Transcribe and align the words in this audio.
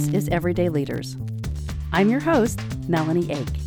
This 0.00 0.14
is 0.14 0.28
Everyday 0.30 0.70
Leaders. 0.70 1.18
I'm 1.92 2.08
your 2.08 2.20
host, 2.20 2.58
Melanie 2.88 3.30
Ake. 3.30 3.60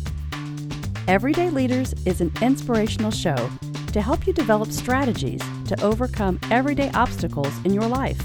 Everyday 1.06 1.48
Leaders 1.48 1.94
is 2.06 2.20
an 2.20 2.32
inspirational 2.42 3.12
show 3.12 3.48
to 3.92 4.02
help 4.02 4.26
you 4.26 4.32
develop 4.32 4.72
strategies 4.72 5.40
to 5.68 5.80
overcome 5.80 6.40
everyday 6.50 6.90
obstacles 6.90 7.56
in 7.64 7.72
your 7.72 7.86
life. 7.86 8.20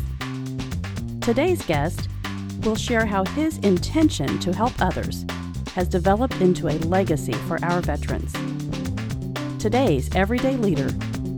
Today's 1.21 1.61
guest 1.61 2.09
will 2.63 2.75
share 2.75 3.05
how 3.05 3.25
his 3.25 3.59
intention 3.59 4.39
to 4.39 4.53
help 4.53 4.73
others 4.81 5.23
has 5.75 5.87
developed 5.87 6.41
into 6.41 6.67
a 6.67 6.79
legacy 6.79 7.33
for 7.33 7.63
our 7.63 7.79
veterans. 7.79 8.33
Today's 9.61 10.09
everyday 10.15 10.57
leader 10.57 10.89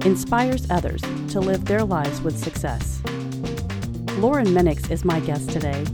inspires 0.07 0.71
others 0.71 1.01
to 1.31 1.41
live 1.41 1.65
their 1.65 1.83
lives 1.83 2.21
with 2.21 2.39
success. 2.39 3.01
Lauren 4.19 4.47
Minix 4.47 4.89
is 4.89 5.03
my 5.03 5.19
guest 5.19 5.49
today. 5.49 5.85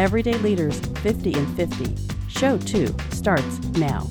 Everyday 0.00 0.32
Leaders 0.38 0.80
50 1.02 1.34
and 1.34 1.56
50, 1.56 1.94
Show 2.26 2.56
2 2.56 2.96
starts 3.10 3.58
now. 3.74 4.08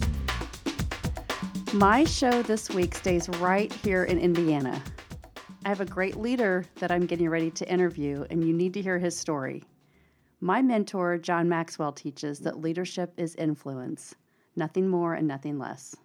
My 1.73 2.03
show 2.03 2.43
this 2.43 2.70
week 2.70 2.93
stays 2.93 3.27
right 3.39 3.73
here 3.73 4.03
in 4.03 4.20
Indiana. 4.20 4.79
I 5.65 5.70
have 5.70 5.81
a 5.81 5.85
great 5.85 6.15
leader 6.15 6.63
that 6.75 6.91
I'm 6.91 7.07
getting 7.07 7.27
ready 7.27 7.49
to 7.49 7.67
interview, 7.67 8.23
and 8.29 8.43
you 8.45 8.53
need 8.53 8.75
to 8.75 8.84
hear 8.84 8.99
his 8.99 9.17
story. 9.17 9.63
My 10.41 10.62
mentor, 10.62 11.17
John 11.17 11.49
Maxwell, 11.49 11.91
teaches 11.91 12.37
that 12.41 12.62
leadership 12.62 13.12
is 13.17 13.34
influence, 13.37 14.13
nothing 14.55 14.90
more 14.90 15.15
and 15.15 15.27
nothing 15.27 15.57
less. 15.57 15.95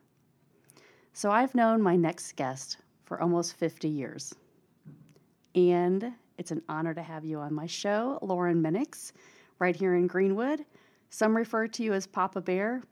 So 1.13 1.31
I've 1.31 1.55
known 1.55 1.83
my 1.83 1.95
next 1.95 2.37
guest 2.37 2.79
for 3.05 3.21
almost 3.21 3.57
50 3.57 3.87
years. 3.87 4.35
And 5.55 6.11
it's 6.39 6.53
an 6.53 6.63
honor 6.71 6.95
to 6.95 7.03
have 7.03 7.27
you 7.27 7.39
on 7.39 7.53
my 7.53 7.67
show, 7.67 8.19
Lauren 8.23 8.63
Minix, 8.63 9.13
right 9.65 9.75
here 9.75 9.95
in 9.95 10.07
Greenwood. 10.07 10.63
Some 11.09 11.35
refer 11.35 11.67
to 11.69 11.83
you 11.83 11.95
as 11.95 12.07
Papa 12.07 12.43
Bear. 12.43 12.83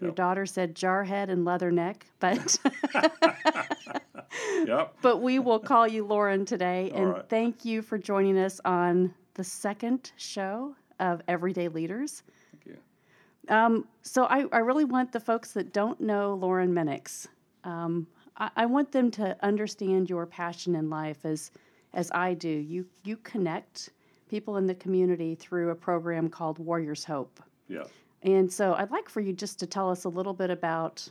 Your 0.00 0.08
Yep. 0.08 0.16
daughter 0.16 0.46
said 0.46 0.74
jarhead 0.74 1.28
and 1.28 1.44
leather 1.44 1.70
neck, 1.70 2.06
but 2.18 2.58
Yep. 4.66 4.96
but 5.00 5.18
we 5.18 5.38
will 5.38 5.60
call 5.60 5.86
you 5.86 6.04
Lauren 6.04 6.44
today. 6.44 6.90
And 6.92 7.10
right. 7.12 7.28
thank 7.28 7.64
you 7.64 7.82
for 7.82 7.98
joining 7.98 8.36
us 8.36 8.60
on 8.64 9.14
the 9.34 9.44
second 9.44 10.10
show 10.16 10.74
of 10.98 11.22
Everyday 11.28 11.68
Leaders. 11.68 12.24
Thank 12.50 12.66
you. 12.66 13.54
Um, 13.54 13.86
so 14.02 14.24
I, 14.24 14.44
I 14.50 14.58
really 14.58 14.84
want 14.84 15.12
the 15.12 15.20
folks 15.20 15.52
that 15.52 15.72
don't 15.72 16.00
know 16.00 16.34
Lauren 16.34 16.72
Minix, 16.74 17.28
um, 17.62 18.08
I, 18.36 18.50
I 18.56 18.66
want 18.66 18.90
them 18.90 19.10
to 19.12 19.36
understand 19.44 20.10
your 20.10 20.26
passion 20.26 20.74
in 20.74 20.90
life 20.90 21.24
as 21.24 21.52
as 21.94 22.10
I 22.12 22.34
do. 22.34 22.48
You 22.48 22.86
you 23.04 23.16
connect 23.18 23.90
people 24.28 24.56
in 24.56 24.66
the 24.66 24.74
community 24.74 25.34
through 25.34 25.70
a 25.70 25.74
program 25.74 26.28
called 26.28 26.58
Warriors 26.58 27.04
Hope. 27.04 27.40
Yeah. 27.68 27.84
And 28.22 28.52
so 28.52 28.74
I'd 28.74 28.90
like 28.90 29.08
for 29.08 29.20
you 29.20 29.32
just 29.32 29.58
to 29.60 29.66
tell 29.66 29.90
us 29.90 30.04
a 30.04 30.08
little 30.08 30.34
bit 30.34 30.50
about 30.50 31.08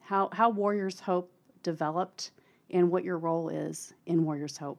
how 0.00 0.28
how 0.32 0.50
Warriors 0.50 1.00
Hope 1.00 1.30
developed 1.62 2.30
and 2.70 2.90
what 2.90 3.04
your 3.04 3.18
role 3.18 3.48
is 3.48 3.94
in 4.06 4.24
Warriors 4.24 4.56
Hope. 4.56 4.78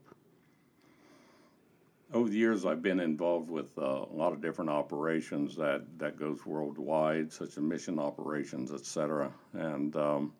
Over 2.13 2.29
the 2.29 2.37
years, 2.37 2.65
I've 2.65 2.81
been 2.81 3.01
involved 3.01 3.49
with 3.49 3.77
uh, 3.77 4.05
a 4.09 4.13
lot 4.13 4.31
of 4.31 4.41
different 4.41 4.69
operations 4.69 5.57
that, 5.57 5.83
that 5.97 6.17
goes 6.17 6.45
worldwide, 6.45 7.33
such 7.33 7.49
as 7.49 7.57
mission 7.57 7.99
operations, 7.99 8.71
et 8.71 8.85
cetera. 8.85 9.29
And 9.51 9.93
um, 9.97 10.33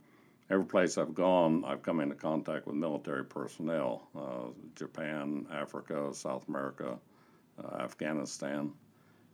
every 0.50 0.66
place 0.66 0.98
I've 0.98 1.14
gone, 1.14 1.66
I've 1.66 1.83
come 1.83 2.00
into 2.00 2.16
contact 2.16 2.67
with 2.67 2.75
military 2.75 3.25
personnel: 3.25 4.08
uh, 4.16 4.52
Japan, 4.75 5.45
Africa, 5.52 6.14
South 6.14 6.48
America, 6.48 6.98
Afghanistan, 7.80 8.72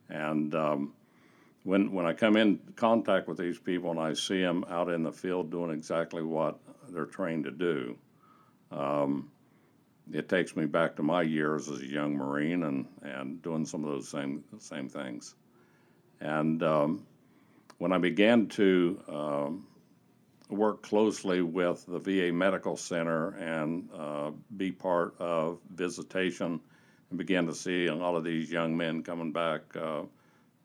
and 0.09 0.53
um, 0.55 0.93
when 1.63 1.91
when 1.91 2.05
I 2.05 2.13
come 2.13 2.35
in 2.35 2.59
contact 2.75 3.27
with 3.27 3.37
these 3.37 3.59
people 3.59 3.91
and 3.91 3.99
I 3.99 4.13
see 4.13 4.41
them 4.41 4.65
out 4.69 4.89
in 4.89 5.03
the 5.03 5.11
field 5.11 5.51
doing 5.51 5.71
exactly 5.71 6.23
what 6.23 6.59
they're 6.89 7.05
trained 7.05 7.45
to 7.45 7.51
do, 7.51 7.97
um, 8.71 9.31
it 10.11 10.27
takes 10.27 10.55
me 10.55 10.65
back 10.65 10.95
to 10.97 11.03
my 11.03 11.21
years 11.21 11.69
as 11.69 11.79
a 11.79 11.85
young 11.85 12.15
Marine 12.15 12.63
and, 12.63 12.87
and 13.01 13.41
doing 13.41 13.65
some 13.65 13.83
of 13.83 13.91
those 13.91 14.09
same 14.09 14.43
same 14.59 14.89
things. 14.89 15.35
And 16.19 16.63
um, 16.63 17.05
when 17.77 17.91
I 17.91 17.97
began 17.97 18.47
to 18.47 18.99
um, 19.07 19.67
work 20.49 20.83
closely 20.83 21.41
with 21.41 21.85
the 21.87 21.99
VA 21.99 22.31
Medical 22.33 22.77
Center 22.77 23.29
and 23.35 23.89
uh, 23.97 24.31
be 24.57 24.71
part 24.71 25.15
of 25.19 25.59
visitation, 25.73 26.59
and 27.13 27.17
began 27.19 27.45
to 27.45 27.53
see 27.53 27.85
a 27.85 27.93
lot 27.93 28.15
of 28.15 28.23
these 28.23 28.51
young 28.51 28.75
men 28.75 29.03
coming 29.03 29.31
back 29.31 29.61
uh, 29.75 30.01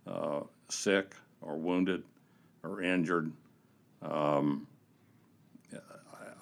uh, 0.07 0.41
sick 0.71 1.15
or 1.43 1.59
wounded 1.59 2.03
or 2.63 2.81
injured. 2.81 3.31
Um, 4.01 4.67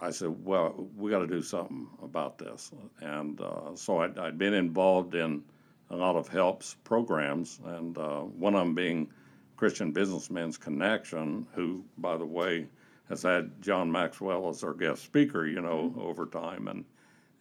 I 0.00 0.10
said, 0.10 0.44
well, 0.44 0.86
we 0.96 1.10
got 1.10 1.20
to 1.20 1.26
do 1.26 1.42
something 1.42 1.88
about 2.04 2.38
this. 2.38 2.70
And 3.00 3.40
uh, 3.40 3.74
so 3.74 3.98
I'd, 3.98 4.16
I'd 4.16 4.38
been 4.38 4.54
involved 4.54 5.16
in 5.16 5.42
a 5.90 5.96
lot 5.96 6.14
of 6.14 6.28
helps 6.28 6.76
programs, 6.84 7.58
and 7.64 7.98
uh, 7.98 8.20
one 8.20 8.54
of 8.54 8.60
them 8.60 8.76
being 8.76 9.08
Christian 9.56 9.90
Businessmen's 9.90 10.56
Connection, 10.56 11.48
who, 11.52 11.82
by 11.98 12.16
the 12.16 12.26
way, 12.26 12.66
has 13.08 13.22
had 13.22 13.60
John 13.60 13.90
Maxwell 13.90 14.48
as 14.50 14.62
our 14.62 14.74
guest 14.74 15.02
speaker, 15.02 15.46
you 15.46 15.60
know, 15.60 15.92
over 15.98 16.26
time, 16.26 16.68
and 16.68 16.84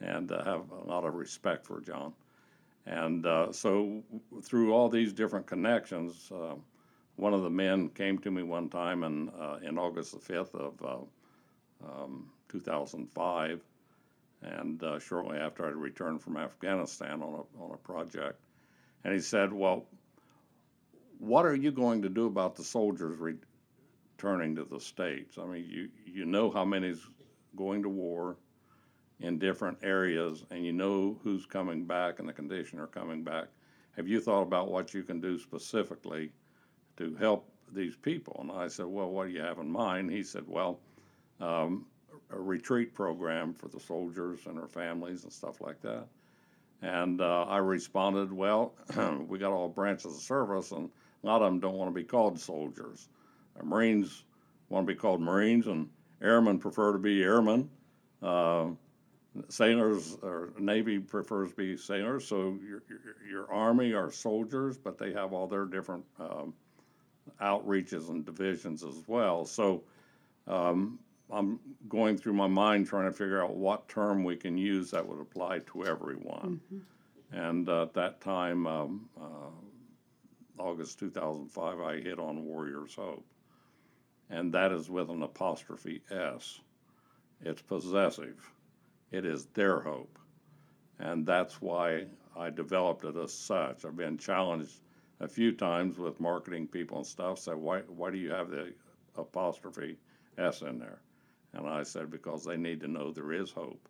and 0.02 0.32
uh, 0.32 0.44
have 0.44 0.64
a 0.72 0.88
lot 0.88 1.06
of 1.06 1.14
respect 1.14 1.66
for 1.66 1.82
John. 1.82 2.14
And 2.86 3.26
uh, 3.26 3.52
so 3.52 4.04
through 4.44 4.74
all 4.74 4.90
these 4.90 5.14
different 5.14 5.48
connections, 5.48 6.32
uh, 6.32 6.56
one 7.16 7.34
of 7.34 7.42
the 7.42 7.50
men 7.50 7.90
came 7.90 8.20
to 8.20 8.32
me 8.32 8.44
one 8.44 8.70
time 8.70 9.04
in, 9.04 9.30
uh, 9.30 9.58
in 9.64 9.78
August 9.78 10.12
the 10.12 10.34
5th 10.34 10.54
of 10.56 10.74
uh, 10.84 12.04
um, 12.04 12.30
2005, 12.50 13.62
and 14.44 14.84
uh, 14.84 15.00
shortly 15.00 15.38
after 15.38 15.66
I'd 15.66 15.76
returned 15.76 16.22
from 16.22 16.38
Afghanistan 16.38 17.24
on 17.24 17.34
a, 17.34 17.64
on 17.64 17.72
a 17.74 17.78
project. 17.78 18.40
And 19.04 19.14
he 19.14 19.20
said, 19.20 19.52
Well, 19.52 19.86
what 21.20 21.46
are 21.46 21.56
you 21.56 21.72
going 21.72 22.02
to 22.04 22.10
do 22.10 22.28
about 22.28 22.56
the 22.56 22.64
soldiers 22.64 23.18
returning 23.18 24.56
to 24.56 24.64
the 24.64 24.80
States? 24.80 25.38
I 25.38 25.46
mean, 25.46 25.66
you, 25.68 25.90
you 26.06 26.26
know 26.26 26.52
how 26.52 26.66
many's 26.66 27.02
going 27.56 27.84
to 27.84 27.90
war 27.90 28.36
in 29.20 29.40
different 29.40 29.78
areas, 29.82 30.44
and 30.52 30.66
you 30.66 30.74
know 30.74 31.18
who's 31.24 31.46
coming 31.46 31.86
back 31.86 32.20
and 32.20 32.28
the 32.28 32.34
condition 32.34 32.80
are 32.80 32.88
coming 32.88 33.24
back. 33.24 33.48
Have 33.96 34.08
you 34.08 34.20
thought 34.20 34.42
about 34.42 34.70
what 34.70 34.94
you 34.94 35.04
can 35.04 35.22
do 35.22 35.40
specifically 35.40 36.32
to 36.98 37.16
help 37.16 37.50
these 37.72 37.96
people? 37.96 38.38
And 38.42 38.52
I 38.52 38.68
said, 38.68 38.88
Well, 38.88 39.10
what 39.10 39.28
do 39.28 39.34
you 39.34 39.42
have 39.42 39.60
in 39.60 39.72
mind? 39.72 40.12
He 40.12 40.24
said, 40.24 40.44
Well, 40.48 40.80
um, 41.40 41.86
a 42.32 42.40
retreat 42.40 42.94
program 42.94 43.54
for 43.54 43.68
the 43.70 43.80
soldiers 43.80 44.46
and 44.46 44.58
their 44.58 44.68
families 44.68 45.24
and 45.24 45.32
stuff 45.32 45.62
like 45.62 45.82
that. 45.82 46.08
And 46.82 47.22
uh, 47.22 47.44
I 47.44 47.58
responded, 47.58 48.34
Well, 48.34 48.74
we 49.28 49.40
got 49.40 49.54
all 49.54 49.70
branches 49.70 50.16
of 50.16 50.22
service, 50.22 50.72
and 50.72 50.90
a 51.24 51.26
lot 51.26 51.42
of 51.42 51.52
them 51.52 51.60
don't 51.60 51.76
want 51.76 51.90
to 51.90 52.00
be 52.00 52.06
called 52.06 52.40
soldiers. 52.40 53.08
Uh, 53.58 53.64
Marines 53.64 54.26
want 54.68 54.86
to 54.86 54.94
be 54.94 55.00
called 55.00 55.22
Marines, 55.22 55.68
and 55.68 55.90
airmen 56.22 56.60
prefer 56.60 56.92
to 56.92 57.00
be 57.00 57.24
airmen. 57.24 57.70
Uh, 58.22 58.68
sailors 59.50 60.18
or 60.22 60.54
Navy 60.60 61.00
prefers 61.00 61.52
to 61.52 61.56
be 61.56 61.78
sailors. 61.78 62.28
So 62.28 62.58
your, 62.68 62.84
your, 62.90 63.00
your 63.30 63.52
Army 63.52 63.94
are 63.94 64.12
soldiers, 64.12 64.78
but 64.78 64.98
they 64.98 65.12
have 65.14 65.34
all 65.34 65.48
their 65.48 65.66
different 65.66 66.06
um, 66.20 66.54
outreaches 67.42 68.10
and 68.10 68.26
divisions 68.26 68.84
as 68.84 69.04
well. 69.08 69.46
So 69.46 69.84
um, 70.48 71.00
I'm 71.32 71.60
going 71.90 72.18
through 72.18 72.34
my 72.34 72.48
mind 72.48 72.88
trying 72.88 73.06
to 73.06 73.12
figure 73.12 73.44
out 73.44 73.56
what 73.56 73.90
term 73.90 74.24
we 74.24 74.36
can 74.36 74.58
use 74.58 74.92
that 74.92 75.08
would 75.08 75.20
apply 75.20 75.60
to 75.74 75.86
everyone. 75.86 76.62
And 77.32 77.68
uh, 77.68 77.84
at 77.84 77.94
that 77.96 78.22
time, 78.22 78.68
um, 78.68 79.10
uh, 79.20 80.62
August 80.62 81.00
2005, 81.00 81.82
I 81.82 82.00
hit 82.00 82.20
on 82.20 82.46
Warriors 82.46 82.96
Hope. 82.96 83.26
And 84.30 84.54
that 84.54 84.72
is 84.72 84.90
with 84.90 85.10
an 85.10 85.22
apostrophe 85.22 86.02
S. 86.10 86.60
It's 87.42 87.62
possessive. 87.62 88.36
It 89.16 89.26
is 89.26 89.46
their 89.54 89.80
hope. 89.80 90.20
And 91.00 91.26
that's 91.26 91.62
why 91.62 92.08
I 92.36 92.50
developed 92.50 93.06
it 93.06 93.16
as 93.16 93.34
such. 93.34 93.86
I've 93.86 93.96
been 93.96 94.18
challenged 94.18 94.82
a 95.22 95.28
few 95.30 95.54
times 95.54 95.98
with 95.98 96.20
marketing 96.20 96.68
people 96.68 96.98
and 96.98 97.08
stuff, 97.08 97.40
say, 97.40 97.54
why, 97.54 97.80
why 97.88 98.12
do 98.12 98.18
you 98.18 98.32
have 98.32 98.50
the 98.50 98.74
apostrophe 99.16 99.98
S 100.38 100.64
in 100.64 100.80
there? 100.80 101.00
And 101.54 101.66
I 101.66 101.84
said, 101.84 102.12
because 102.12 102.44
they 102.44 102.58
need 102.58 102.82
to 102.82 102.90
know 102.90 103.14
there 103.14 103.32
is 103.32 103.52
hope, 103.52 103.88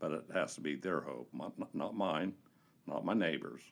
but 0.00 0.10
it 0.10 0.24
has 0.34 0.56
to 0.56 0.60
be 0.60 0.74
their 0.74 1.00
hope, 1.00 1.28
not, 1.32 1.52
not 1.72 1.94
mine, 1.94 2.32
not 2.88 3.04
my 3.04 3.14
neighbors, 3.14 3.62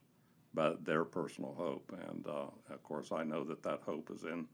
but 0.55 0.85
their 0.85 1.05
personal 1.05 1.55
hope. 1.59 1.93
And 2.09 2.25
uh, 2.29 2.47
of 2.73 2.83
course, 2.85 3.11
I 3.11 3.25
know 3.25 3.43
that 3.43 3.65
that 3.65 3.81
hope 3.85 4.13
is 4.15 4.23
in 4.23 4.47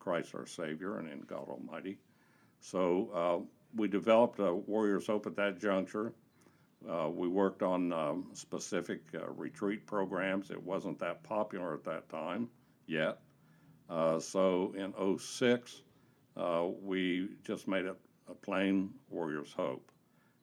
Christ 0.00 0.34
our 0.34 0.46
Savior 0.46 0.98
and 0.98 1.08
in 1.08 1.20
God 1.20 1.48
Almighty. 1.48 1.98
So 2.58 3.10
uh, 3.14 3.63
we 3.76 3.88
developed 3.88 4.38
a 4.38 4.54
Warriors 4.54 5.06
Hope 5.06 5.26
at 5.26 5.36
that 5.36 5.60
juncture. 5.60 6.12
Uh, 6.88 7.08
we 7.08 7.28
worked 7.28 7.62
on 7.62 7.92
um, 7.92 8.26
specific 8.34 9.00
uh, 9.14 9.30
retreat 9.32 9.86
programs. 9.86 10.50
It 10.50 10.62
wasn't 10.62 10.98
that 10.98 11.22
popular 11.22 11.74
at 11.74 11.84
that 11.84 12.08
time 12.08 12.48
yet. 12.86 13.20
Uh, 13.88 14.18
so 14.18 14.74
in 14.76 14.92
06, 15.18 15.82
uh, 16.36 16.66
we 16.82 17.28
just 17.42 17.68
made 17.68 17.86
it 17.86 17.96
a 18.28 18.34
plain 18.34 18.90
Warriors 19.08 19.52
Hope. 19.56 19.90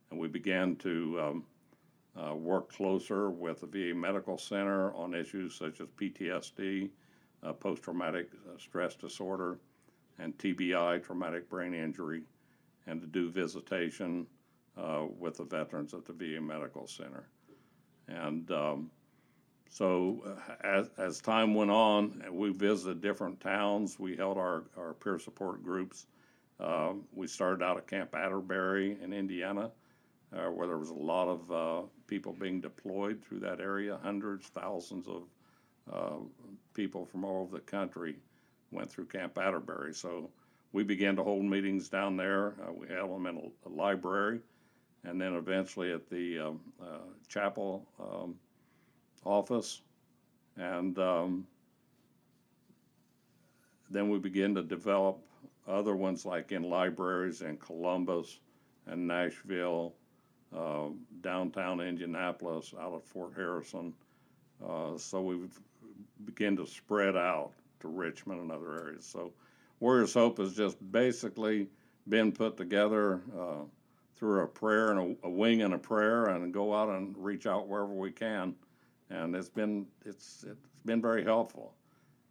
And 0.09 0.19
we 0.19 0.27
began 0.27 0.75
to 0.77 1.19
um, 1.21 1.43
uh, 2.19 2.35
work 2.35 2.71
closer 2.71 3.29
with 3.29 3.61
the 3.61 3.67
VA 3.67 3.95
Medical 3.95 4.37
Center 4.37 4.93
on 4.93 5.13
issues 5.13 5.55
such 5.55 5.79
as 5.79 5.87
PTSD, 5.99 6.89
uh, 7.43 7.53
post 7.53 7.83
traumatic 7.83 8.29
stress 8.57 8.95
disorder, 8.95 9.59
and 10.19 10.37
TBI, 10.37 11.03
traumatic 11.03 11.49
brain 11.49 11.73
injury, 11.73 12.23
and 12.87 13.01
to 13.01 13.07
do 13.07 13.29
visitation 13.29 14.27
uh, 14.77 15.05
with 15.19 15.37
the 15.37 15.43
veterans 15.43 15.93
at 15.93 16.05
the 16.05 16.13
VA 16.13 16.41
Medical 16.41 16.87
Center. 16.87 17.27
And 18.07 18.49
um, 18.51 18.91
so 19.69 20.23
uh, 20.25 20.53
as, 20.63 20.89
as 20.97 21.21
time 21.21 21.53
went 21.53 21.71
on, 21.71 22.23
we 22.31 22.51
visited 22.51 23.01
different 23.01 23.39
towns. 23.39 23.99
We 23.99 24.15
held 24.15 24.37
our, 24.37 24.63
our 24.77 24.93
peer 24.93 25.19
support 25.19 25.63
groups. 25.63 26.07
Uh, 26.59 26.93
we 27.13 27.27
started 27.27 27.63
out 27.63 27.77
at 27.77 27.87
Camp 27.87 28.13
Atterbury 28.15 28.97
in 29.01 29.13
Indiana, 29.13 29.71
uh, 30.35 30.51
where 30.51 30.67
there 30.67 30.77
was 30.77 30.89
a 30.89 30.93
lot 30.93 31.27
of 31.27 31.51
uh, 31.51 31.87
people 32.07 32.33
being 32.33 32.61
deployed 32.61 33.23
through 33.23 33.39
that 33.39 33.59
area. 33.59 33.97
Hundreds, 34.03 34.47
thousands 34.47 35.07
of 35.07 35.23
people 36.73 37.05
from 37.05 37.25
all 37.25 37.41
over 37.41 37.55
the 37.55 37.61
country 37.61 38.15
went 38.71 38.89
through 38.89 39.05
Camp 39.05 39.37
Atterbury. 39.37 39.93
So 39.93 40.29
we 40.73 40.83
began 40.83 41.15
to 41.15 41.23
hold 41.23 41.44
meetings 41.44 41.89
down 41.89 42.18
there. 42.18 42.56
Uh, 42.62 42.71
we 42.73 42.88
held 42.88 43.12
them 43.12 43.25
in 43.25 43.38
a, 43.38 43.69
a 43.69 43.71
library 43.71 44.39
and 45.03 45.19
then 45.19 45.33
eventually 45.33 45.91
at 45.91 46.09
the 46.09 46.39
um, 46.39 46.59
uh, 46.81 47.00
chapel 47.27 47.85
um, 48.00 48.35
office. 49.25 49.81
And 50.57 50.97
um, 51.00 51.47
then 53.89 54.09
we 54.09 54.19
begin 54.19 54.56
to 54.56 54.63
develop 54.63 55.19
other 55.68 55.95
ones 55.95 56.25
like 56.25 56.51
in 56.51 56.63
libraries 56.63 57.41
in 57.41 57.57
Columbus 57.57 58.39
and 58.88 59.07
Nashville, 59.07 59.94
uh, 60.56 60.88
downtown 61.21 61.79
Indianapolis, 61.79 62.74
out 62.79 62.94
of 62.94 63.03
Fort 63.03 63.33
Harrison. 63.35 63.94
Uh, 64.65 64.97
so 64.97 65.21
we 65.21 65.39
begin 66.25 66.56
to 66.57 66.67
spread 66.67 67.15
out 67.15 67.51
to 67.79 67.88
Richmond 67.88 68.41
and 68.41 68.51
other 68.51 68.77
areas. 68.77 69.06
So 69.06 69.31
Warriors 69.81 70.13
Hope 70.13 70.37
has 70.37 70.53
just 70.53 70.77
basically 70.91 71.67
been 72.07 72.31
put 72.31 72.55
together 72.55 73.19
uh, 73.37 73.63
through 74.15 74.43
a 74.43 74.47
prayer 74.47 74.91
and 74.91 75.17
a, 75.23 75.27
a, 75.27 75.29
wing 75.29 75.63
and 75.63 75.73
a 75.73 75.77
prayer 75.77 76.27
and 76.27 76.53
go 76.53 76.73
out 76.73 76.89
and 76.89 77.17
reach 77.17 77.47
out 77.47 77.67
wherever 77.67 77.91
we 77.91 78.11
can. 78.11 78.55
And 79.09 79.35
it's 79.35 79.49
been 79.49 79.87
it's 80.05 80.45
it's 80.47 80.69
been 80.85 81.01
very 81.01 81.23
helpful. 81.23 81.73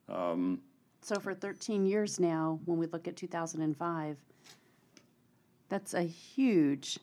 Um, 0.09 0.61
so 1.03 1.17
for 1.17 1.35
13 1.35 1.85
years 1.87 2.21
now, 2.21 2.61
when 2.65 2.79
we 2.79 2.87
look 2.87 3.09
at 3.09 3.17
2005, 3.17 4.17
that's 5.69 5.95
a 5.95 6.03
huge, 6.03 6.99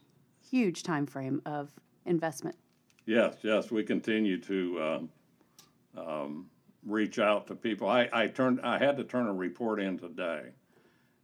huge 0.49 0.83
time 0.83 1.05
frame 1.05 1.41
of 1.45 1.69
investment. 2.05 2.55
Yes, 3.05 3.35
yes, 3.41 3.69
we 3.69 3.83
continue 3.83 4.39
to 4.41 4.81
um, 4.81 5.09
um, 5.97 6.45
reach 6.87 7.19
out 7.19 7.47
to 7.47 7.55
people. 7.55 7.87
I, 7.87 8.09
I 8.11 8.27
turned 8.27 8.61
I 8.61 8.77
had 8.79 8.97
to 8.97 9.03
turn 9.03 9.27
a 9.27 9.33
report 9.33 9.79
in 9.79 9.99
today, 9.99 10.43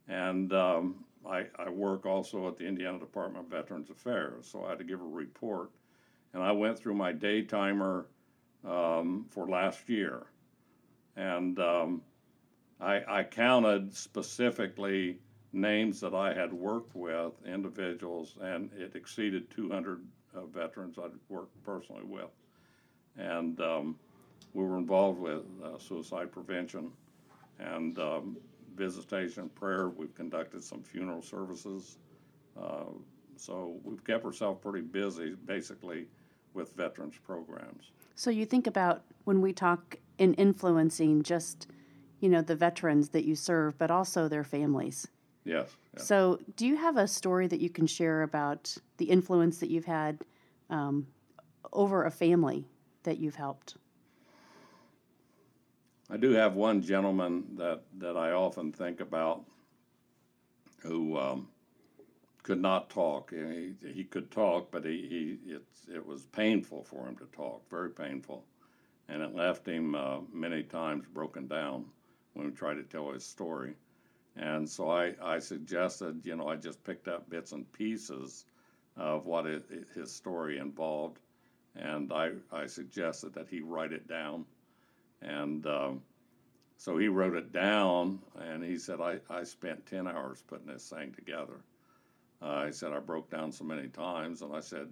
and 0.07 0.51
um, 0.53 1.05
I, 1.25 1.45
I 1.57 1.69
work 1.69 2.05
also 2.05 2.47
at 2.47 2.57
the 2.57 2.65
Indiana 2.65 2.99
Department 2.99 3.45
of 3.45 3.51
Veterans 3.51 3.89
Affairs, 3.89 4.47
so 4.51 4.65
I 4.65 4.69
had 4.69 4.79
to 4.79 4.83
give 4.83 5.01
a 5.01 5.05
report. 5.05 5.71
And 6.33 6.43
I 6.43 6.51
went 6.51 6.77
through 6.79 6.95
my 6.95 7.11
day 7.11 7.43
timer 7.43 8.07
um, 8.67 9.25
for 9.29 9.47
last 9.47 9.87
year. 9.87 10.23
And 11.15 11.59
um, 11.59 12.01
I, 12.81 13.03
I 13.07 13.23
counted 13.23 13.95
specifically 13.95 15.19
names 15.53 15.99
that 16.01 16.15
I 16.15 16.33
had 16.33 16.51
worked 16.51 16.95
with, 16.95 17.33
individuals, 17.45 18.35
and 18.41 18.71
it 18.73 18.95
exceeded 18.95 19.49
200 19.51 20.03
uh, 20.35 20.45
veterans 20.47 20.97
I'd 20.97 21.11
worked 21.29 21.63
personally 21.63 22.03
with. 22.03 22.31
And 23.15 23.59
um, 23.61 23.95
we 24.53 24.63
were 24.63 24.77
involved 24.77 25.19
with 25.19 25.43
uh, 25.63 25.77
suicide 25.77 26.31
prevention 26.31 26.91
and 27.59 27.97
um, 27.99 28.37
visitation 28.75 29.49
prayer. 29.49 29.89
We've 29.89 30.13
conducted 30.15 30.63
some 30.63 30.83
funeral 30.83 31.21
services. 31.21 31.97
Uh, 32.59 32.85
so 33.35 33.77
we've 33.83 34.03
kept 34.03 34.25
ourselves 34.25 34.59
pretty 34.61 34.81
busy, 34.81 35.35
basically, 35.45 36.07
with 36.53 36.73
veterans 36.73 37.15
programs. 37.23 37.91
So 38.15 38.29
you 38.29 38.45
think 38.45 38.67
about 38.67 39.03
when 39.23 39.41
we 39.41 39.53
talk 39.53 39.97
in 40.17 40.35
influencing 40.35 41.23
just, 41.23 41.67
you 42.19 42.29
know, 42.29 42.41
the 42.41 42.55
veterans 42.55 43.09
that 43.09 43.25
you 43.25 43.35
serve, 43.35 43.77
but 43.77 43.89
also 43.89 44.27
their 44.27 44.43
families. 44.43 45.07
Yes. 45.45 45.75
yes. 45.93 46.07
So 46.07 46.39
do 46.55 46.67
you 46.67 46.77
have 46.77 46.95
a 46.95 47.07
story 47.07 47.47
that 47.47 47.59
you 47.59 47.69
can 47.69 47.87
share 47.87 48.21
about 48.21 48.77
the 48.97 49.05
influence 49.05 49.57
that 49.57 49.69
you've 49.69 49.85
had 49.85 50.19
um, 50.69 51.07
over 51.73 52.05
a 52.05 52.11
family 52.11 52.67
that 53.03 53.17
you've 53.17 53.35
helped? 53.35 53.75
I 56.09 56.17
do 56.17 56.31
have 56.31 56.55
one 56.55 56.81
gentleman 56.81 57.45
that, 57.57 57.81
that 57.97 58.17
I 58.17 58.31
often 58.31 58.71
think 58.71 58.99
about 58.99 59.45
who 60.81 61.17
um, 61.17 61.47
could 62.43 62.61
not 62.61 62.89
talk. 62.89 63.31
He, 63.31 63.73
he 63.93 64.03
could 64.03 64.29
talk, 64.29 64.69
but 64.69 64.83
he, 64.83 65.37
he 65.45 65.51
it, 65.53 65.63
it 65.95 66.05
was 66.05 66.25
painful 66.25 66.83
for 66.83 67.07
him 67.07 67.15
to 67.17 67.25
talk, 67.35 67.67
very 67.69 67.89
painful. 67.89 68.43
And 69.07 69.21
it 69.21 69.35
left 69.35 69.67
him 69.67 69.95
uh, 69.95 70.19
many 70.31 70.63
times 70.63 71.05
broken 71.13 71.47
down 71.47 71.85
when 72.33 72.47
we 72.47 72.51
tried 72.51 72.75
to 72.75 72.83
tell 72.83 73.11
his 73.11 73.25
story. 73.25 73.73
And 74.35 74.69
so 74.69 74.89
I, 74.89 75.13
I 75.21 75.39
suggested, 75.39 76.21
you 76.25 76.35
know, 76.35 76.47
I 76.47 76.55
just 76.55 76.83
picked 76.83 77.07
up 77.07 77.29
bits 77.29 77.51
and 77.51 77.71
pieces 77.71 78.45
of 78.97 79.25
what 79.25 79.45
it, 79.45 79.65
it, 79.69 79.87
his 79.95 80.11
story 80.11 80.57
involved. 80.57 81.19
And 81.75 82.11
I, 82.11 82.31
I 82.51 82.65
suggested 82.65 83.33
that 83.35 83.47
he 83.49 83.61
write 83.61 83.93
it 83.93 84.07
down 84.07 84.45
and 85.23 85.65
um, 85.67 86.01
so 86.77 86.97
he 86.97 87.07
wrote 87.07 87.35
it 87.35 87.53
down, 87.53 88.19
and 88.35 88.63
he 88.63 88.77
said, 88.77 88.99
I, 88.99 89.19
I 89.29 89.43
spent 89.43 89.85
10 89.85 90.07
hours 90.07 90.43
putting 90.45 90.67
this 90.67 90.89
thing 90.89 91.13
together. 91.13 91.61
Uh, 92.41 92.65
he 92.65 92.73
said, 92.73 92.91
I 92.91 92.99
broke 92.99 93.29
down 93.29 93.53
so 93.53 93.63
many 93.63 93.87
times, 93.87 94.41
and 94.41 94.53
I 94.53 94.59
said, 94.59 94.89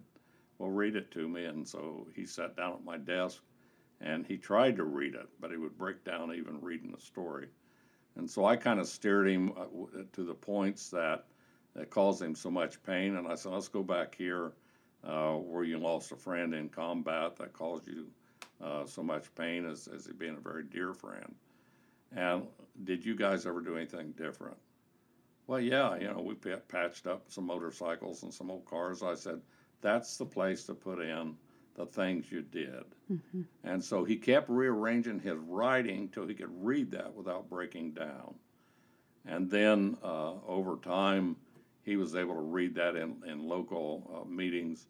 Well, 0.57 0.69
read 0.69 0.95
it 0.95 1.11
to 1.11 1.27
me. 1.27 1.45
And 1.45 1.67
so 1.67 2.07
he 2.15 2.25
sat 2.25 2.55
down 2.55 2.73
at 2.73 2.85
my 2.85 2.97
desk 2.97 3.41
and 3.99 4.25
he 4.25 4.37
tried 4.37 4.77
to 4.77 4.85
read 4.85 5.15
it, 5.15 5.27
but 5.41 5.51
he 5.51 5.57
would 5.57 5.77
break 5.77 6.03
down 6.05 6.33
even 6.33 6.61
reading 6.61 6.91
the 6.91 7.01
story. 7.01 7.47
And 8.15 8.29
so 8.29 8.45
I 8.45 8.55
kind 8.55 8.79
of 8.79 8.87
steered 8.87 9.27
him 9.27 9.51
uh, 9.57 10.03
to 10.13 10.23
the 10.23 10.33
points 10.33 10.89
that, 10.91 11.25
that 11.75 11.89
caused 11.89 12.21
him 12.21 12.35
so 12.35 12.49
much 12.49 12.81
pain. 12.83 13.17
And 13.17 13.27
I 13.27 13.35
said, 13.35 13.51
Let's 13.51 13.67
go 13.67 13.83
back 13.83 14.15
here 14.15 14.53
uh, 15.03 15.33
where 15.33 15.65
you 15.65 15.77
lost 15.77 16.13
a 16.13 16.15
friend 16.15 16.53
in 16.53 16.69
combat 16.69 17.35
that 17.35 17.51
caused 17.51 17.87
you 17.87 18.07
uh, 18.63 18.85
so 18.85 19.03
much 19.03 19.33
pain 19.35 19.65
as, 19.65 19.87
as 19.87 20.05
he 20.05 20.13
being 20.13 20.37
a 20.37 20.39
very 20.39 20.63
dear 20.63 20.93
friend. 20.93 21.33
And 22.15 22.47
did 22.83 23.05
you 23.05 23.15
guys 23.15 23.45
ever 23.45 23.61
do 23.61 23.75
anything 23.77 24.11
different? 24.11 24.57
Well, 25.47 25.59
yeah, 25.59 25.95
you 25.97 26.07
know, 26.07 26.21
we 26.21 26.35
patched 26.35 27.07
up 27.07 27.23
some 27.27 27.45
motorcycles 27.45 28.23
and 28.23 28.33
some 28.33 28.51
old 28.51 28.65
cars. 28.65 29.03
I 29.03 29.15
said, 29.15 29.41
that's 29.81 30.17
the 30.17 30.25
place 30.25 30.63
to 30.65 30.73
put 30.73 30.99
in 30.99 31.35
the 31.75 31.85
things 31.85 32.31
you 32.31 32.41
did. 32.41 32.83
Mm-hmm. 33.11 33.41
And 33.63 33.83
so 33.83 34.03
he 34.03 34.15
kept 34.15 34.49
rearranging 34.49 35.19
his 35.19 35.37
writing 35.37 36.09
till 36.09 36.27
he 36.27 36.33
could 36.33 36.51
read 36.63 36.91
that 36.91 37.13
without 37.13 37.49
breaking 37.49 37.91
down. 37.91 38.35
And 39.25 39.49
then 39.49 39.97
uh, 40.03 40.33
over 40.47 40.77
time, 40.77 41.35
he 41.83 41.95
was 41.95 42.15
able 42.15 42.35
to 42.35 42.41
read 42.41 42.75
that 42.75 42.95
in, 42.95 43.15
in 43.25 43.47
local 43.47 44.09
uh, 44.13 44.29
meetings 44.29 44.85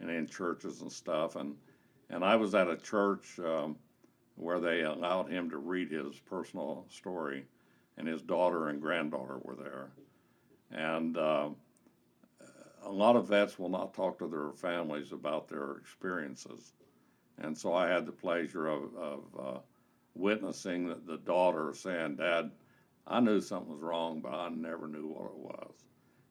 and 0.00 0.10
in 0.10 0.26
churches 0.26 0.82
and 0.82 0.92
stuff. 0.92 1.36
And 1.36 1.56
and 2.10 2.24
I 2.24 2.36
was 2.36 2.54
at 2.54 2.68
a 2.68 2.76
church 2.76 3.38
um, 3.38 3.76
where 4.36 4.60
they 4.60 4.82
allowed 4.82 5.30
him 5.30 5.50
to 5.50 5.58
read 5.58 5.90
his 5.90 6.18
personal 6.20 6.86
story, 6.88 7.44
and 7.96 8.06
his 8.06 8.22
daughter 8.22 8.68
and 8.68 8.80
granddaughter 8.80 9.38
were 9.42 9.56
there. 9.56 9.90
And 10.70 11.16
uh, 11.16 11.48
a 12.84 12.90
lot 12.90 13.16
of 13.16 13.28
vets 13.28 13.58
will 13.58 13.68
not 13.68 13.94
talk 13.94 14.18
to 14.18 14.28
their 14.28 14.52
families 14.52 15.12
about 15.12 15.48
their 15.48 15.72
experiences. 15.72 16.72
And 17.38 17.56
so 17.56 17.74
I 17.74 17.88
had 17.88 18.06
the 18.06 18.12
pleasure 18.12 18.68
of, 18.68 18.94
of 18.96 19.20
uh, 19.38 19.58
witnessing 20.14 20.88
the, 20.88 20.98
the 21.06 21.18
daughter 21.18 21.72
saying, 21.74 22.16
Dad, 22.16 22.50
I 23.06 23.20
knew 23.20 23.40
something 23.40 23.72
was 23.72 23.82
wrong, 23.82 24.20
but 24.20 24.32
I 24.32 24.48
never 24.48 24.86
knew 24.86 25.06
what 25.06 25.30
it 25.30 25.36
was. 25.36 25.74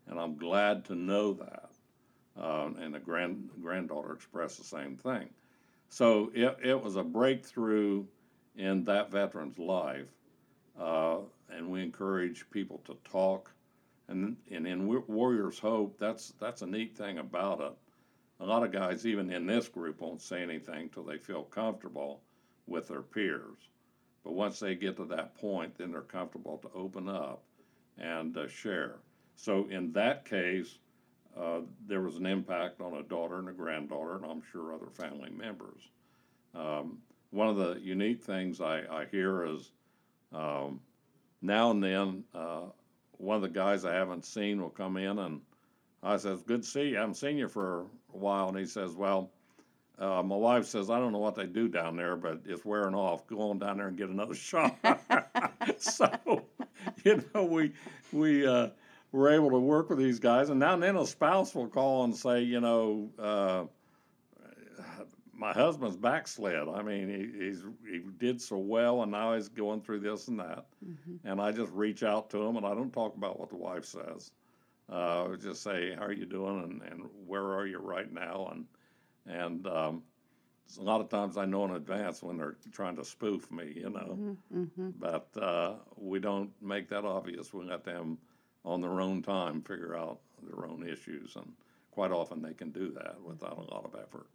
And 0.07 0.19
I'm 0.19 0.37
glad 0.37 0.85
to 0.85 0.95
know 0.95 1.33
that. 1.33 1.69
Uh, 2.37 2.69
and 2.79 2.93
the 2.93 2.99
grand, 2.99 3.49
granddaughter 3.61 4.13
expressed 4.13 4.57
the 4.57 4.65
same 4.65 4.97
thing. 4.97 5.29
So 5.89 6.31
it, 6.33 6.57
it 6.63 6.83
was 6.83 6.95
a 6.95 7.03
breakthrough 7.03 8.05
in 8.55 8.83
that 8.85 9.11
veteran's 9.11 9.59
life, 9.59 10.07
uh, 10.79 11.19
and 11.49 11.71
we 11.71 11.83
encourage 11.83 12.49
people 12.51 12.81
to 12.85 12.95
talk. 13.09 13.51
And, 14.07 14.37
and 14.51 14.67
in 14.67 14.87
Warriors 15.07 15.59
Hope, 15.59 15.97
that's 15.97 16.33
that's 16.39 16.61
a 16.61 16.67
neat 16.67 16.95
thing 16.97 17.17
about 17.19 17.61
it. 17.61 17.73
a 18.39 18.45
lot 18.45 18.63
of 18.63 18.71
guys, 18.71 19.05
even 19.05 19.31
in 19.31 19.45
this 19.45 19.67
group, 19.67 20.01
won't 20.01 20.21
say 20.21 20.41
anything 20.43 20.89
till 20.89 21.03
they 21.03 21.17
feel 21.17 21.43
comfortable 21.43 22.21
with 22.67 22.87
their 22.87 23.01
peers. 23.01 23.69
But 24.23 24.33
once 24.33 24.59
they 24.59 24.75
get 24.75 24.97
to 24.97 25.05
that 25.05 25.35
point, 25.35 25.77
then 25.77 25.91
they're 25.91 26.01
comfortable 26.01 26.57
to 26.59 26.69
open 26.75 27.07
up 27.07 27.43
and 27.97 28.35
uh, 28.37 28.47
share. 28.47 28.97
So 29.35 29.67
in 29.69 29.91
that 29.93 30.25
case, 30.25 30.79
uh, 31.37 31.59
there 31.87 32.01
was 32.01 32.15
an 32.15 32.25
impact 32.25 32.81
on 32.81 32.93
a 32.93 33.03
daughter 33.03 33.39
and 33.39 33.49
a 33.49 33.53
granddaughter, 33.53 34.15
and 34.15 34.25
I'm 34.25 34.41
sure 34.51 34.73
other 34.73 34.89
family 34.89 35.29
members. 35.29 35.81
Um, 36.53 36.99
one 37.31 37.49
of 37.49 37.57
the 37.57 37.79
unique 37.81 38.21
things 38.21 38.61
I, 38.61 38.83
I 38.89 39.05
hear 39.11 39.45
is 39.45 39.71
um, 40.33 40.79
now 41.41 41.71
and 41.71 41.83
then 41.83 42.23
uh, 42.33 42.61
one 43.17 43.35
of 43.35 43.41
the 43.41 43.49
guys 43.49 43.85
I 43.85 43.93
haven't 43.93 44.25
seen 44.25 44.61
will 44.61 44.69
come 44.69 44.97
in 44.97 45.19
and 45.19 45.41
I 46.03 46.17
says, 46.17 46.41
"Good 46.43 46.61
to 46.61 46.67
see 46.67 46.89
you. 46.89 46.97
I 46.97 47.01
haven't 47.01 47.15
seen 47.15 47.37
you 47.37 47.47
for 47.47 47.81
a 47.81 48.17
while." 48.17 48.49
And 48.49 48.57
he 48.57 48.65
says, 48.65 48.93
"Well, 48.93 49.31
uh, 49.97 50.21
my 50.23 50.35
wife 50.35 50.65
says 50.65 50.89
I 50.89 50.99
don't 50.99 51.11
know 51.11 51.19
what 51.19 51.35
they 51.35 51.47
do 51.47 51.67
down 51.67 51.95
there, 51.95 52.15
but 52.15 52.41
it's 52.45 52.63
wearing 52.63 52.95
off. 52.95 53.25
Go 53.27 53.49
on 53.49 53.59
down 53.59 53.77
there 53.77 53.87
and 53.87 53.97
get 53.97 54.09
another 54.09 54.35
shot." 54.35 54.77
so, 55.77 56.09
you 57.03 57.23
know, 57.33 57.43
we 57.43 57.73
we 58.11 58.45
uh, 58.45 58.69
were 59.15 59.31
able 59.31 59.51
to 59.51 59.59
work 59.59 59.89
with 59.89 59.99
these 59.99 60.19
guys, 60.19 60.49
and 60.49 60.59
now 60.59 60.73
and 60.73 60.83
then 60.83 60.95
a 60.95 61.05
spouse 61.05 61.55
will 61.55 61.67
call 61.67 62.03
and 62.03 62.15
say, 62.15 62.41
you 62.41 62.59
know. 62.59 63.09
Uh, 63.19 63.65
my 65.37 65.51
husband's 65.51 65.97
backslid. 65.97 66.67
I 66.69 66.81
mean, 66.81 67.09
he, 67.09 67.45
he's 67.45 67.61
he 67.85 67.99
did 68.17 68.41
so 68.41 68.57
well, 68.57 69.03
and 69.03 69.11
now 69.11 69.35
he's 69.35 69.49
going 69.49 69.81
through 69.81 69.99
this 69.99 70.29
and 70.29 70.39
that. 70.39 70.65
Mm-hmm. 70.83 71.27
And 71.27 71.41
I 71.41 71.51
just 71.51 71.71
reach 71.73 72.03
out 72.03 72.29
to 72.29 72.41
him, 72.41 72.55
and 72.55 72.65
I 72.65 72.73
don't 72.73 72.93
talk 72.93 73.17
about 73.17 73.37
what 73.37 73.49
the 73.49 73.57
wife 73.57 73.83
says. 73.83 74.31
Uh, 74.89 75.35
just 75.35 75.61
say, 75.61 75.93
"How 75.93 76.05
are 76.05 76.13
you 76.13 76.25
doing?" 76.25 76.63
and, 76.63 76.81
and 76.89 77.09
where 77.27 77.43
are 77.53 77.67
you 77.67 77.79
right 77.79 78.11
now? 78.11 78.49
And 78.53 78.65
and 79.27 79.67
um, 79.67 80.03
a 80.79 80.83
lot 80.83 81.01
of 81.01 81.09
times 81.09 81.37
I 81.37 81.45
know 81.45 81.65
in 81.65 81.71
advance 81.71 82.21
when 82.21 82.37
they're 82.37 82.57
trying 82.71 82.95
to 82.97 83.05
spoof 83.05 83.51
me, 83.51 83.73
you 83.75 83.89
know. 83.89 84.17
Mm-hmm, 84.19 84.59
mm-hmm. 84.59 84.89
But 84.99 85.27
uh, 85.41 85.75
we 85.97 86.19
don't 86.19 86.51
make 86.61 86.89
that 86.89 87.05
obvious. 87.05 87.53
We 87.53 87.65
let 87.65 87.83
them, 87.83 88.17
on 88.65 88.81
their 88.81 88.99
own 88.99 89.21
time, 89.21 89.61
figure 89.61 89.95
out 89.95 90.19
their 90.43 90.65
own 90.65 90.87
issues, 90.87 91.35
and 91.35 91.51
quite 91.91 92.11
often 92.11 92.41
they 92.41 92.53
can 92.53 92.71
do 92.71 92.91
that 92.91 93.15
without 93.25 93.57
a 93.57 93.73
lot 93.73 93.85
of 93.85 93.95
effort. 93.95 94.27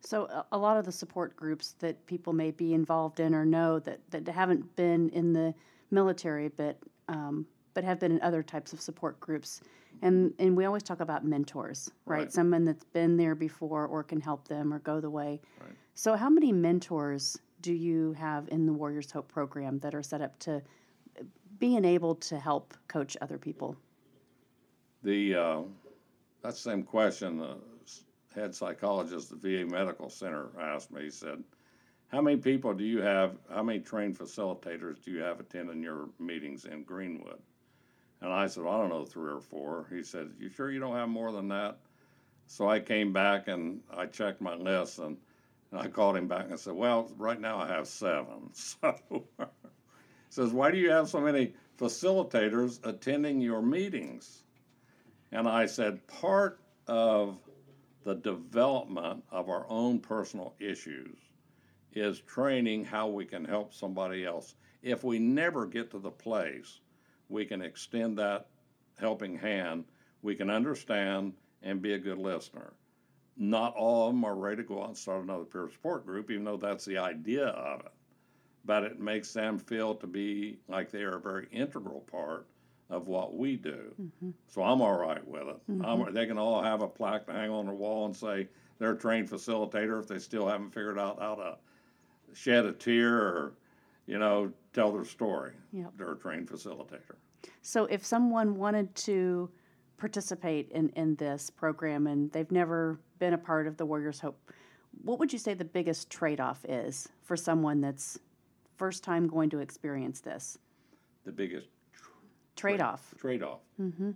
So 0.00 0.44
a, 0.50 0.58
lot 0.58 0.76
of 0.76 0.84
the 0.84 0.90
support 0.90 1.36
groups 1.36 1.76
that 1.78 2.04
people 2.06 2.32
may 2.32 2.50
be 2.50 2.74
involved 2.74 3.20
in 3.20 3.34
or 3.34 3.44
know 3.44 3.78
that, 3.80 4.00
that 4.10 4.26
haven't 4.26 4.74
been 4.74 5.10
in 5.10 5.32
the 5.32 5.54
military, 5.92 6.48
but 6.48 6.78
um, 7.08 7.46
but 7.74 7.84
have 7.84 8.00
been 8.00 8.12
in 8.12 8.20
other 8.20 8.42
types 8.42 8.72
of 8.72 8.80
support 8.80 9.20
groups. 9.20 9.60
And 10.02 10.32
and 10.38 10.56
we 10.56 10.64
always 10.64 10.82
talk 10.82 11.00
about 11.00 11.24
mentors, 11.24 11.90
right? 12.04 12.20
right? 12.20 12.32
Someone 12.32 12.64
that's 12.64 12.84
been 12.84 13.16
there 13.16 13.34
before 13.34 13.86
or 13.86 14.02
can 14.02 14.20
help 14.20 14.48
them 14.48 14.74
or 14.74 14.80
go 14.80 15.00
the 15.00 15.10
way. 15.10 15.40
Right. 15.60 15.76
So 15.94 16.16
how 16.16 16.28
many 16.28 16.50
mentors 16.50 17.38
do 17.60 17.72
you 17.72 18.12
have 18.14 18.48
in 18.48 18.66
the 18.66 18.72
Warriors 18.72 19.10
Hope 19.12 19.28
program 19.28 19.78
that 19.80 19.94
are 19.94 20.02
set 20.02 20.20
up 20.20 20.36
to 20.40 20.62
be 21.62 21.76
able 21.76 22.16
to 22.16 22.40
help 22.40 22.74
coach 22.88 23.16
other 23.22 23.38
people? 23.38 23.76
The 25.04 25.36
uh, 25.36 25.60
that 26.42 26.56
same 26.56 26.82
question. 26.82 27.38
the 27.38 27.56
head 28.34 28.52
psychologist 28.52 29.30
at 29.30 29.40
the 29.40 29.64
VA 29.64 29.70
Medical 29.70 30.10
Center 30.10 30.48
asked 30.60 30.90
me, 30.90 31.02
he 31.02 31.10
said, 31.10 31.44
How 32.08 32.20
many 32.20 32.36
people 32.38 32.74
do 32.74 32.82
you 32.82 33.00
have, 33.00 33.36
how 33.48 33.62
many 33.62 33.78
trained 33.78 34.18
facilitators 34.18 35.04
do 35.04 35.12
you 35.12 35.20
have 35.20 35.38
attending 35.38 35.80
your 35.82 36.08
meetings 36.18 36.64
in 36.64 36.82
Greenwood? 36.82 37.38
And 38.22 38.32
I 38.32 38.48
said, 38.48 38.64
well, 38.64 38.74
I 38.74 38.78
don't 38.78 38.88
know, 38.88 39.04
three 39.04 39.32
or 39.32 39.40
four. 39.40 39.86
He 39.88 40.02
said, 40.02 40.30
You 40.40 40.48
sure 40.48 40.72
you 40.72 40.80
don't 40.80 40.96
have 40.96 41.08
more 41.08 41.30
than 41.30 41.46
that? 41.48 41.78
So 42.46 42.68
I 42.68 42.80
came 42.80 43.12
back 43.12 43.46
and 43.46 43.82
I 43.96 44.06
checked 44.06 44.40
my 44.40 44.54
list 44.56 44.98
and, 44.98 45.16
and 45.70 45.80
I 45.80 45.86
called 45.86 46.16
him 46.16 46.26
back 46.26 46.46
and 46.50 46.58
said, 46.58 46.74
Well, 46.74 47.08
right 47.16 47.40
now 47.40 47.58
I 47.58 47.68
have 47.68 47.86
seven. 47.86 48.50
So 48.52 49.24
says, 50.32 50.50
Why 50.50 50.70
do 50.70 50.78
you 50.78 50.90
have 50.90 51.10
so 51.10 51.20
many 51.20 51.52
facilitators 51.78 52.80
attending 52.84 53.40
your 53.40 53.60
meetings? 53.60 54.44
And 55.30 55.46
I 55.46 55.66
said, 55.66 56.06
Part 56.06 56.60
of 56.86 57.38
the 58.04 58.14
development 58.14 59.22
of 59.30 59.50
our 59.50 59.66
own 59.68 59.98
personal 59.98 60.54
issues 60.58 61.18
is 61.92 62.20
training 62.20 62.84
how 62.84 63.08
we 63.08 63.26
can 63.26 63.44
help 63.44 63.74
somebody 63.74 64.24
else. 64.24 64.54
If 64.82 65.04
we 65.04 65.18
never 65.18 65.66
get 65.66 65.90
to 65.90 65.98
the 65.98 66.10
place 66.10 66.80
we 67.28 67.44
can 67.44 67.60
extend 67.60 68.18
that 68.18 68.46
helping 68.98 69.36
hand, 69.36 69.84
we 70.22 70.34
can 70.34 70.48
understand 70.48 71.34
and 71.62 71.82
be 71.82 71.92
a 71.92 71.98
good 71.98 72.18
listener. 72.18 72.72
Not 73.36 73.74
all 73.74 74.08
of 74.08 74.14
them 74.14 74.24
are 74.24 74.34
ready 74.34 74.56
to 74.56 74.62
go 74.62 74.82
out 74.82 74.88
and 74.88 74.96
start 74.96 75.24
another 75.24 75.44
peer 75.44 75.68
support 75.70 76.06
group, 76.06 76.30
even 76.30 76.44
though 76.44 76.56
that's 76.56 76.86
the 76.86 76.98
idea 76.98 77.48
of 77.48 77.80
it. 77.80 77.92
But 78.64 78.84
it 78.84 79.00
makes 79.00 79.32
them 79.32 79.58
feel 79.58 79.94
to 79.96 80.06
be 80.06 80.58
like 80.68 80.90
they 80.90 81.02
are 81.02 81.16
a 81.16 81.20
very 81.20 81.48
integral 81.50 82.00
part 82.10 82.46
of 82.90 83.08
what 83.08 83.34
we 83.34 83.56
do. 83.56 83.94
Mm-hmm. 84.00 84.30
So 84.46 84.62
I'm 84.62 84.80
all 84.80 84.96
right 84.96 85.26
with 85.26 85.48
it. 85.48 85.70
Mm-hmm. 85.70 86.12
they 86.14 86.26
can 86.26 86.38
all 86.38 86.62
have 86.62 86.82
a 86.82 86.86
plaque 86.86 87.26
to 87.26 87.32
hang 87.32 87.50
on 87.50 87.66
the 87.66 87.72
wall 87.72 88.04
and 88.04 88.14
say 88.14 88.48
they're 88.78 88.92
a 88.92 88.98
trained 88.98 89.28
facilitator 89.28 89.98
if 89.98 90.06
they 90.06 90.18
still 90.18 90.46
haven't 90.46 90.70
figured 90.70 90.98
out 90.98 91.18
how 91.20 91.34
to 91.36 91.56
shed 92.34 92.66
a 92.66 92.72
tear 92.72 93.16
or, 93.16 93.54
you 94.06 94.18
know, 94.18 94.52
tell 94.72 94.92
their 94.92 95.04
story. 95.04 95.52
Yep. 95.72 95.92
They're 95.96 96.12
a 96.12 96.18
trained 96.18 96.48
facilitator. 96.48 97.16
So 97.62 97.86
if 97.86 98.04
someone 98.04 98.56
wanted 98.56 98.94
to 98.96 99.50
participate 99.96 100.70
in, 100.72 100.90
in 100.90 101.14
this 101.16 101.48
program 101.48 102.06
and 102.06 102.30
they've 102.32 102.50
never 102.50 102.98
been 103.18 103.34
a 103.34 103.38
part 103.38 103.66
of 103.66 103.76
the 103.76 103.86
Warriors 103.86 104.20
Hope, 104.20 104.38
what 105.02 105.18
would 105.18 105.32
you 105.32 105.38
say 105.38 105.54
the 105.54 105.64
biggest 105.64 106.10
trade 106.10 106.40
off 106.40 106.64
is 106.68 107.08
for 107.22 107.36
someone 107.36 107.80
that's 107.80 108.18
first 108.82 109.04
time 109.04 109.28
going 109.28 109.48
to 109.48 109.60
experience 109.60 110.18
this? 110.18 110.58
The 111.24 111.30
biggest 111.30 111.68
Trade 112.56 112.80
off. 112.80 113.14
Trade 113.16 113.44
off. 113.44 113.60
Mm-hmm. 113.80 114.10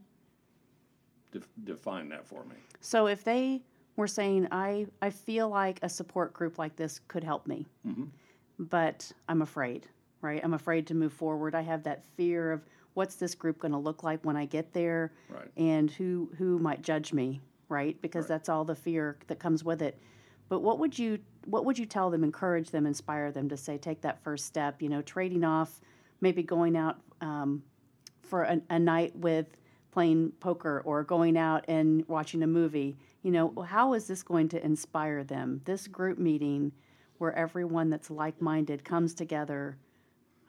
define 1.62 2.08
that 2.08 2.26
for 2.26 2.44
me. 2.46 2.56
So 2.80 3.06
if 3.06 3.22
they 3.22 3.62
were 3.94 4.08
saying, 4.08 4.48
I, 4.50 4.88
I 5.00 5.10
feel 5.10 5.48
like 5.48 5.78
a 5.82 5.88
support 5.88 6.32
group 6.32 6.58
like 6.58 6.74
this 6.74 6.98
could 7.06 7.22
help 7.22 7.46
me, 7.46 7.64
mm-hmm. 7.86 8.06
but 8.58 9.12
I'm 9.28 9.42
afraid, 9.42 9.86
right? 10.20 10.40
I'm 10.42 10.54
afraid 10.54 10.88
to 10.88 10.94
move 10.94 11.12
forward. 11.12 11.54
I 11.54 11.60
have 11.60 11.84
that 11.84 12.04
fear 12.16 12.50
of 12.50 12.64
what's 12.94 13.14
this 13.14 13.36
group 13.36 13.60
going 13.60 13.70
to 13.70 13.78
look 13.78 14.02
like 14.02 14.24
when 14.24 14.36
I 14.36 14.46
get 14.46 14.72
there 14.72 15.12
right. 15.28 15.48
and 15.56 15.92
who, 15.92 16.28
who 16.38 16.58
might 16.58 16.82
judge 16.82 17.12
me, 17.12 17.40
right? 17.68 17.96
Because 18.02 18.22
right. 18.22 18.30
that's 18.30 18.48
all 18.48 18.64
the 18.64 18.74
fear 18.74 19.16
that 19.28 19.38
comes 19.38 19.62
with 19.62 19.80
it. 19.80 19.96
But 20.48 20.58
what 20.58 20.80
would 20.80 20.98
you 20.98 21.20
what 21.46 21.64
would 21.64 21.78
you 21.78 21.86
tell 21.86 22.10
them, 22.10 22.24
encourage 22.24 22.70
them, 22.70 22.86
inspire 22.86 23.30
them 23.32 23.48
to 23.48 23.56
say, 23.56 23.78
take 23.78 24.02
that 24.02 24.22
first 24.22 24.46
step? 24.46 24.82
You 24.82 24.88
know, 24.88 25.02
trading 25.02 25.44
off, 25.44 25.80
maybe 26.20 26.42
going 26.42 26.76
out 26.76 26.98
um, 27.20 27.62
for 28.22 28.42
a, 28.42 28.60
a 28.68 28.78
night 28.78 29.16
with 29.16 29.46
playing 29.92 30.32
poker 30.40 30.82
or 30.84 31.02
going 31.04 31.38
out 31.38 31.64
and 31.68 32.06
watching 32.08 32.42
a 32.42 32.46
movie. 32.46 32.96
You 33.22 33.30
know, 33.30 33.64
how 33.66 33.94
is 33.94 34.06
this 34.06 34.22
going 34.22 34.48
to 34.50 34.64
inspire 34.64 35.24
them? 35.24 35.62
This 35.64 35.86
group 35.86 36.18
meeting 36.18 36.72
where 37.18 37.32
everyone 37.32 37.88
that's 37.88 38.10
like 38.10 38.40
minded 38.42 38.84
comes 38.84 39.14
together 39.14 39.78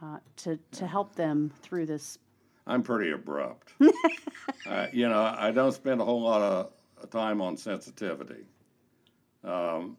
uh, 0.04 0.18
to, 0.38 0.60
to 0.72 0.86
help 0.86 1.16
them 1.16 1.51
through 1.62 1.86
this. 1.86 2.18
I'm 2.66 2.84
pretty 2.84 3.12
abrupt. 3.12 3.72
uh, 4.68 4.88
you 4.92 5.08
know, 5.08 5.22
I 5.22 5.51
don't 5.51 5.72
spend 5.72 6.01
a 6.01 6.06
whole 6.06 6.22
lot 6.22 6.42
of 6.42 7.10
time 7.10 7.39
on 7.42 7.56
sensitivity. 7.56 8.44
Um, 9.44 9.96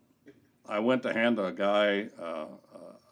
I 0.68 0.78
went 0.78 1.02
to 1.04 1.12
hand 1.12 1.38
a 1.38 1.52
guy 1.52 2.08
uh, 2.20 2.46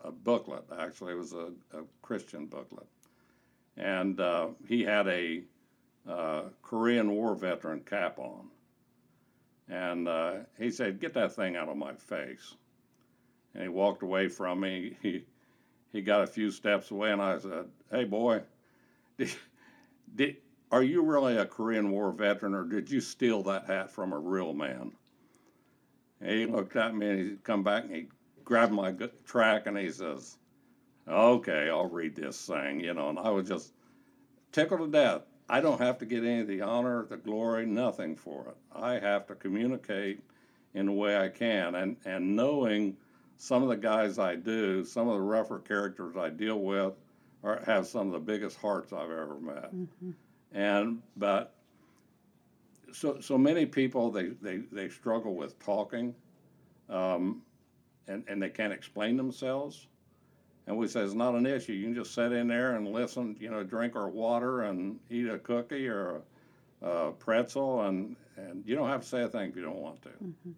a 0.05 0.13
booklet, 0.13 0.65
actually, 0.79 1.13
it 1.15 1.19
was 1.19 1.33
a, 1.33 1.53
a 1.73 1.83
Christian 2.03 2.47
booklet 2.47 2.87
and 3.77 4.21
uh, 4.21 4.49
he 4.67 4.83
had 4.83 5.07
a 5.09 5.43
uh, 6.09 6.43
Korean 6.63 7.11
War 7.11 7.35
veteran 7.35 7.81
cap 7.81 8.19
on. 8.19 8.49
And 9.69 10.09
uh, 10.09 10.35
he 10.59 10.71
said, 10.71 11.01
"Get 11.01 11.15
that 11.15 11.35
thing 11.35 11.57
out 11.57 11.69
of 11.69 11.77
my 11.77 11.95
face." 11.95 12.55
And 13.55 13.63
he 13.65 13.69
walked 13.69 14.03
away 14.03 14.29
from 14.29 14.61
me. 14.61 14.97
He 15.03 15.25
he 15.93 16.03
got 16.03 16.23
a 16.23 16.27
few 16.27 16.51
steps 16.51 16.91
away, 16.91 17.11
and 17.11 17.23
I 17.23 17.39
said, 17.39 17.67
"Hey, 17.91 18.05
boy, 18.05 18.43
did, 19.19 19.35
did, 20.15 20.37
are 20.71 20.83
you 20.83 21.03
really 21.03 21.37
a 21.37 21.47
Korean 21.47 21.91
War 21.91 22.13
veteran, 22.13 22.55
or 22.55 22.65
did 22.65 22.91
you 22.91 23.01
steal 23.01 23.43
that 23.45 23.67
hat 23.67 23.91
from 23.91 24.13
a 24.13 24.19
real 24.19 24.53
man?" 24.53 24.93
And 26.21 26.31
he 26.31 26.47
looked 26.47 26.77
at 26.77 26.95
me, 26.95 27.09
and 27.09 27.21
he 27.21 27.37
come 27.43 27.63
back, 27.63 27.85
and 27.85 27.95
he 27.95 28.07
grabbed 28.45 28.73
my 28.73 28.95
track, 29.25 29.67
and 29.67 29.77
he 29.77 29.91
says, 29.91 30.39
okay, 31.09 31.69
I'll 31.69 31.89
read 31.89 32.17
this 32.17 32.47
thing, 32.47 32.81
you 32.81 32.95
know, 32.95 33.11
and 33.11 33.19
I 33.19 33.31
was 33.31 33.49
just 33.49 33.73
tickled 34.53 34.81
to 34.81 34.89
death. 34.89 35.23
I 35.49 35.61
don't 35.61 35.81
have 35.81 35.99
to 35.99 36.07
get 36.07 36.25
any 36.25 36.41
of 36.41 36.49
the 36.49 36.63
honor, 36.63 37.07
the 37.09 37.17
glory, 37.17 37.67
nothing 37.67 38.17
for 38.17 38.47
it. 38.49 38.57
I 38.75 38.99
have 38.99 39.27
to 39.29 39.35
communicate 39.35 40.21
in 40.75 40.87
the 40.87 40.93
way 40.93 41.17
I 41.17 41.29
can. 41.29 41.75
And, 41.77 41.97
and 42.05 42.35
knowing 42.35 42.97
some 43.37 43.63
of 43.63 43.69
the 43.69 43.77
guys 43.77 44.19
I 44.19 44.35
do, 44.35 44.85
some 44.85 45.09
of 45.09 45.15
the 45.15 45.21
rougher 45.21 45.61
characters 45.61 46.17
I 46.17 46.31
deal 46.31 46.59
with, 46.59 46.95
are, 47.45 47.63
have 47.65 47.87
some 47.87 48.09
of 48.09 48.13
the 48.13 48.19
biggest 48.19 48.59
hearts 48.59 48.93
I've 48.93 49.11
ever 49.11 49.39
met. 49.41 49.75
Mm-hmm. 49.75 50.11
And, 50.53 51.03
but 51.17 51.55
so 52.97 53.21
so 53.21 53.37
many 53.37 53.67
people 53.67 54.11
they, 54.11 54.29
they, 54.41 54.59
they 54.73 54.89
struggle 54.89 55.35
with 55.35 55.59
talking, 55.59 56.15
um, 56.89 57.43
and 58.09 58.25
and 58.27 58.43
they 58.43 58.49
can't 58.49 58.73
explain 58.73 59.17
themselves. 59.17 59.87
And 60.67 60.77
we 60.77 60.89
say 60.89 61.03
it's 61.03 61.15
not 61.15 61.35
an 61.35 61.47
issue. 61.47 61.75
You 61.75 61.85
can 61.85 61.95
just 61.95 62.13
sit 62.13 62.33
in 62.33 62.49
there 62.49 62.75
and 62.75 62.89
listen. 62.89 63.37
You 63.39 63.51
know, 63.51 63.63
drink 63.63 63.95
our 63.95 64.09
water 64.09 64.63
and 64.63 64.99
eat 65.11 65.29
a 65.29 65.39
cookie 65.39 65.87
or 65.87 66.23
a, 66.83 66.89
a 66.89 67.13
pretzel, 67.13 67.83
and 67.83 68.17
and 68.37 68.65
you 68.67 68.75
don't 68.75 68.89
have 68.89 69.03
to 69.03 69.07
say 69.07 69.23
a 69.23 69.29
thing 69.29 69.51
if 69.51 69.57
you 69.57 69.63
don't 69.63 69.77
want 69.77 70.03
to. 70.03 70.09
Mm-hmm. 70.09 70.53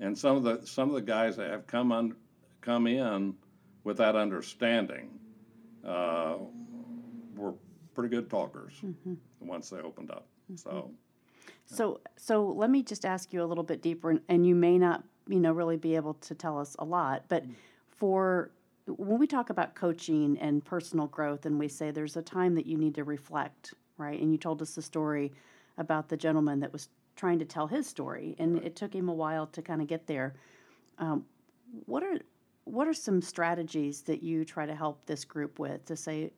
And 0.00 0.16
some 0.16 0.36
of 0.36 0.44
the 0.44 0.66
some 0.66 0.88
of 0.88 0.94
the 0.94 1.02
guys 1.02 1.36
that 1.36 1.50
have 1.50 1.66
come 1.66 1.90
on 1.90 2.14
come 2.60 2.86
in 2.86 3.34
with 3.82 3.96
that 3.98 4.14
understanding 4.14 5.18
uh, 5.84 6.36
were 7.34 7.54
pretty 7.94 8.14
good 8.14 8.30
talkers 8.30 8.74
mm-hmm. 8.84 9.14
once 9.40 9.70
they 9.70 9.78
opened 9.78 10.12
up. 10.12 10.26
Mm-hmm. 10.50 10.56
So. 10.56 10.92
So, 11.66 12.00
so 12.16 12.46
let 12.46 12.70
me 12.70 12.82
just 12.82 13.04
ask 13.04 13.32
you 13.32 13.42
a 13.42 13.46
little 13.46 13.64
bit 13.64 13.82
deeper, 13.82 14.18
and, 14.28 14.46
you 14.46 14.54
may 14.54 14.78
not, 14.78 15.04
you 15.28 15.40
know, 15.40 15.52
really 15.52 15.76
be 15.76 15.96
able 15.96 16.14
to 16.14 16.34
tell 16.34 16.58
us 16.58 16.76
a 16.78 16.84
lot, 16.84 17.24
but 17.28 17.46
mm. 17.46 17.54
for 17.88 18.50
when 18.86 19.18
we 19.18 19.26
talk 19.26 19.50
about 19.50 19.74
coaching 19.74 20.38
and 20.38 20.64
personal 20.64 21.08
growth, 21.08 21.44
and 21.44 21.58
we 21.58 21.66
say 21.66 21.90
there's 21.90 22.16
a 22.16 22.22
time 22.22 22.54
that 22.54 22.66
you 22.66 22.76
need 22.76 22.94
to 22.94 23.04
reflect, 23.04 23.74
right? 23.98 24.20
And 24.20 24.30
you 24.30 24.38
told 24.38 24.62
us 24.62 24.76
the 24.76 24.82
story 24.82 25.32
about 25.76 26.08
the 26.08 26.16
gentleman 26.16 26.60
that 26.60 26.72
was 26.72 26.88
trying 27.16 27.38
to 27.40 27.44
tell 27.44 27.66
his 27.66 27.86
story, 27.86 28.36
and 28.38 28.54
right. 28.54 28.66
it 28.66 28.76
took 28.76 28.94
him 28.94 29.08
a 29.08 29.14
while 29.14 29.46
to 29.48 29.62
kind 29.62 29.82
of 29.82 29.88
get 29.88 30.06
there. 30.06 30.34
Um, 30.98 31.24
what 31.86 32.02
are 32.02 32.18
what 32.64 32.88
are 32.88 32.94
some 32.94 33.22
strategies 33.22 34.02
that 34.02 34.22
you 34.22 34.44
try 34.44 34.66
to 34.66 34.74
help 34.74 35.06
this 35.06 35.24
group 35.24 35.58
with 35.58 35.84
to 35.86 35.96
say 35.96 36.32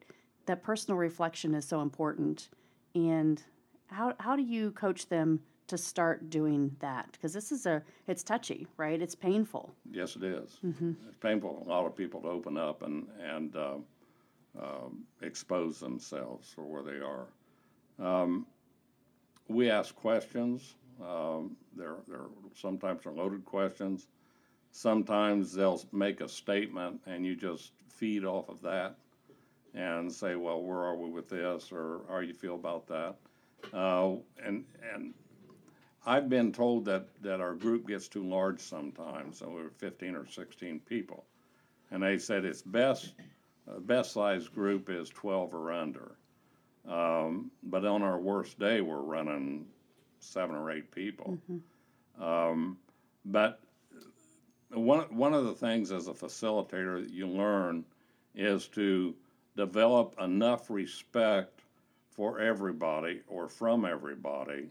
that 0.46 0.62
personal 0.62 0.98
reflection 0.98 1.54
is 1.54 1.66
so 1.66 1.80
important, 1.82 2.48
and 2.94 3.42
how 3.90 4.14
how 4.18 4.36
do 4.36 4.42
you 4.42 4.70
coach 4.72 5.08
them 5.08 5.40
to 5.66 5.76
start 5.76 6.30
doing 6.30 6.74
that? 6.80 7.12
Because 7.12 7.32
this 7.32 7.52
is 7.52 7.66
a 7.66 7.82
it's 8.06 8.22
touchy 8.22 8.66
right? 8.76 9.00
It's 9.00 9.14
painful. 9.14 9.74
Yes 9.90 10.16
it 10.16 10.24
is. 10.24 10.58
Mm-hmm. 10.64 10.92
it's 11.08 11.16
painful 11.18 11.54
for 11.54 11.70
a 11.70 11.72
lot 11.72 11.86
of 11.86 11.96
people 11.96 12.20
to 12.22 12.28
open 12.28 12.56
up 12.56 12.82
and 12.82 13.06
and 13.22 13.56
uh, 13.56 13.76
uh, 14.60 14.88
expose 15.22 15.80
themselves 15.80 16.50
for 16.54 16.62
where 16.64 16.82
they 16.82 17.00
are. 17.00 17.26
Um, 17.98 18.46
we 19.48 19.70
ask 19.70 19.94
questions. 19.94 20.74
Um, 21.02 21.56
they're, 21.76 21.96
they're 22.08 22.26
sometimes 22.54 23.06
are 23.06 23.12
loaded 23.12 23.44
questions. 23.44 24.08
Sometimes 24.72 25.52
they'll 25.54 25.80
make 25.92 26.20
a 26.20 26.28
statement 26.28 27.00
and 27.06 27.24
you 27.24 27.34
just 27.36 27.72
feed 27.88 28.24
off 28.24 28.48
of 28.48 28.60
that 28.62 28.96
and 29.74 30.12
say 30.12 30.34
well 30.34 30.62
where 30.62 30.78
are 30.78 30.96
we 30.96 31.10
with 31.10 31.28
this? 31.28 31.70
or 31.72 32.00
how 32.08 32.18
you 32.18 32.34
feel 32.34 32.54
about 32.54 32.86
that 32.88 33.16
uh, 33.72 34.14
and 34.44 34.64
and 34.94 35.14
I've 36.08 36.30
been 36.30 36.52
told 36.52 36.86
that, 36.86 37.06
that 37.20 37.42
our 37.42 37.54
group 37.54 37.86
gets 37.86 38.08
too 38.08 38.26
large 38.26 38.60
sometimes, 38.60 39.38
so 39.38 39.50
we're 39.50 39.68
15 39.68 40.14
or 40.14 40.26
16 40.26 40.80
people. 40.80 41.26
And 41.90 42.02
they 42.02 42.16
said 42.16 42.46
it's 42.46 42.62
best, 42.62 43.12
uh, 43.70 43.78
best 43.80 44.12
size 44.12 44.48
group 44.48 44.88
is 44.88 45.10
12 45.10 45.54
or 45.54 45.70
under. 45.70 46.12
Um, 46.88 47.50
but 47.62 47.84
on 47.84 48.02
our 48.02 48.18
worst 48.18 48.58
day, 48.58 48.80
we're 48.80 49.02
running 49.02 49.66
seven 50.18 50.56
or 50.56 50.70
eight 50.70 50.90
people. 50.90 51.38
Mm-hmm. 51.50 52.22
Um, 52.22 52.78
but 53.26 53.60
one, 54.70 55.14
one 55.14 55.34
of 55.34 55.44
the 55.44 55.54
things 55.54 55.92
as 55.92 56.08
a 56.08 56.14
facilitator 56.14 57.02
that 57.04 57.12
you 57.12 57.28
learn 57.28 57.84
is 58.34 58.66
to 58.68 59.14
develop 59.56 60.14
enough 60.18 60.70
respect 60.70 61.57
for 62.18 62.40
everybody 62.40 63.20
or 63.28 63.48
from 63.48 63.84
everybody 63.84 64.68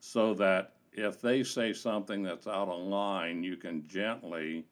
so 0.00 0.34
that 0.34 0.74
if 0.92 1.22
they 1.22 1.42
say 1.42 1.72
something 1.72 2.22
that's 2.22 2.46
out 2.46 2.68
of 2.68 2.82
line, 2.82 3.42
you 3.42 3.56
can 3.56 3.88
gently 3.88 4.66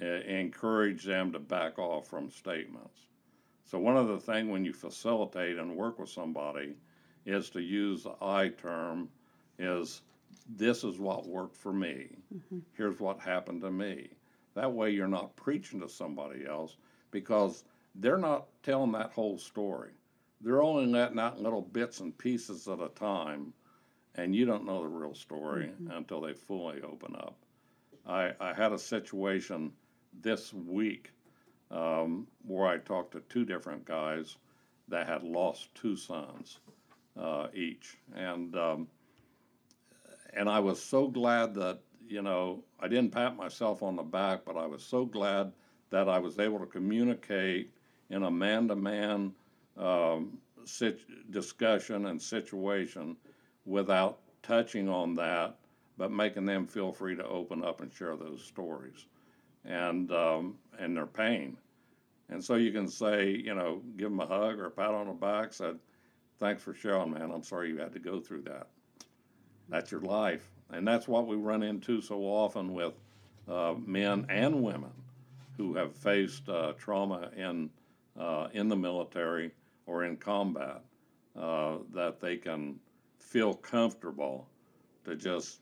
uh, 0.00 0.04
encourage 0.04 1.02
them 1.02 1.32
to 1.32 1.40
back 1.40 1.76
off 1.80 2.06
from 2.06 2.30
statements. 2.30 3.08
So, 3.64 3.76
one 3.76 3.96
of 3.96 4.06
the 4.06 4.20
things 4.20 4.48
when 4.48 4.64
you 4.64 4.72
facilitate 4.72 5.58
and 5.58 5.76
work 5.76 5.98
with 5.98 6.10
somebody 6.10 6.76
is 7.26 7.50
to 7.50 7.60
use 7.60 8.04
the 8.04 8.14
I 8.22 8.50
term 8.50 9.08
is 9.58 10.02
this 10.54 10.84
is 10.84 11.00
what 11.00 11.26
worked 11.26 11.56
for 11.56 11.72
me. 11.72 12.06
Mm-hmm. 12.32 12.58
Here's 12.76 13.00
what 13.00 13.18
happened 13.18 13.62
to 13.62 13.72
me. 13.72 14.10
That 14.54 14.72
way, 14.72 14.90
you're 14.90 15.08
not 15.08 15.34
preaching 15.34 15.80
to 15.80 15.88
somebody 15.88 16.46
else 16.46 16.76
because 17.10 17.64
they're 17.96 18.16
not 18.16 18.46
telling 18.62 18.92
that 18.92 19.10
whole 19.10 19.38
story. 19.38 19.90
They're 20.40 20.62
only 20.62 20.86
letting 20.86 21.18
out 21.18 21.40
little 21.40 21.62
bits 21.62 22.00
and 22.00 22.16
pieces 22.16 22.68
at 22.68 22.80
a 22.80 22.88
time 22.88 23.52
and 24.18 24.34
you 24.34 24.44
don't 24.44 24.66
know 24.66 24.82
the 24.82 24.88
real 24.88 25.14
story 25.14 25.66
mm-hmm. 25.66 25.92
until 25.92 26.20
they 26.20 26.32
fully 26.32 26.82
open 26.82 27.14
up. 27.16 27.36
I, 28.06 28.32
I 28.40 28.52
had 28.52 28.72
a 28.72 28.78
situation 28.78 29.72
this 30.20 30.52
week 30.52 31.12
um, 31.70 32.26
where 32.44 32.66
I 32.66 32.78
talked 32.78 33.12
to 33.12 33.20
two 33.20 33.44
different 33.44 33.84
guys 33.84 34.36
that 34.88 35.06
had 35.06 35.22
lost 35.22 35.74
two 35.74 35.96
sons 35.96 36.58
uh, 37.18 37.46
each, 37.54 37.96
and 38.14 38.56
um, 38.56 38.88
and 40.34 40.48
I 40.48 40.60
was 40.60 40.82
so 40.82 41.08
glad 41.08 41.54
that 41.54 41.80
you 42.08 42.22
know 42.22 42.64
I 42.80 42.88
didn't 42.88 43.12
pat 43.12 43.36
myself 43.36 43.82
on 43.82 43.96
the 43.96 44.02
back, 44.02 44.40
but 44.46 44.56
I 44.56 44.66
was 44.66 44.82
so 44.82 45.04
glad 45.04 45.52
that 45.90 46.08
I 46.08 46.18
was 46.18 46.38
able 46.38 46.58
to 46.60 46.66
communicate 46.66 47.70
in 48.10 48.22
a 48.22 48.30
man-to-man 48.30 49.34
um, 49.78 50.38
sit- 50.64 51.30
discussion 51.30 52.06
and 52.06 52.20
situation 52.20 53.16
without 53.64 54.20
touching 54.42 54.88
on 54.88 55.14
that, 55.14 55.56
but 55.96 56.10
making 56.10 56.46
them 56.46 56.66
feel 56.66 56.92
free 56.92 57.16
to 57.16 57.26
open 57.26 57.64
up 57.64 57.80
and 57.80 57.92
share 57.92 58.16
those 58.16 58.42
stories 58.42 59.06
and 59.64 60.12
um, 60.12 60.56
and 60.78 60.96
their 60.96 61.06
pain. 61.06 61.56
And 62.30 62.44
so 62.44 62.56
you 62.56 62.72
can 62.72 62.88
say, 62.88 63.30
you 63.30 63.54
know, 63.54 63.80
give 63.96 64.10
them 64.10 64.20
a 64.20 64.26
hug 64.26 64.58
or 64.58 64.66
a 64.66 64.70
pat 64.70 64.90
on 64.90 65.06
the 65.06 65.12
back, 65.12 65.52
said, 65.52 65.78
"Thanks 66.38 66.62
for 66.62 66.74
sharing, 66.74 67.12
man. 67.12 67.30
I'm 67.30 67.42
sorry 67.42 67.70
you 67.70 67.78
had 67.78 67.92
to 67.94 67.98
go 67.98 68.20
through 68.20 68.42
that. 68.42 68.68
That's 69.68 69.90
your 69.90 70.02
life." 70.02 70.50
And 70.70 70.86
that's 70.86 71.08
what 71.08 71.26
we 71.26 71.36
run 71.36 71.62
into 71.62 72.02
so 72.02 72.20
often 72.22 72.74
with 72.74 72.94
uh, 73.48 73.74
men 73.84 74.26
and 74.28 74.62
women 74.62 74.92
who 75.56 75.74
have 75.74 75.94
faced 75.94 76.48
uh, 76.48 76.72
trauma 76.78 77.30
in 77.36 77.70
uh, 78.18 78.48
in 78.52 78.68
the 78.68 78.76
military 78.76 79.52
or 79.88 80.04
in 80.04 80.16
combat 80.16 80.82
uh, 81.36 81.78
that 81.94 82.20
they 82.20 82.36
can 82.36 82.78
feel 83.18 83.54
comfortable 83.54 84.46
to 85.04 85.16
just 85.16 85.60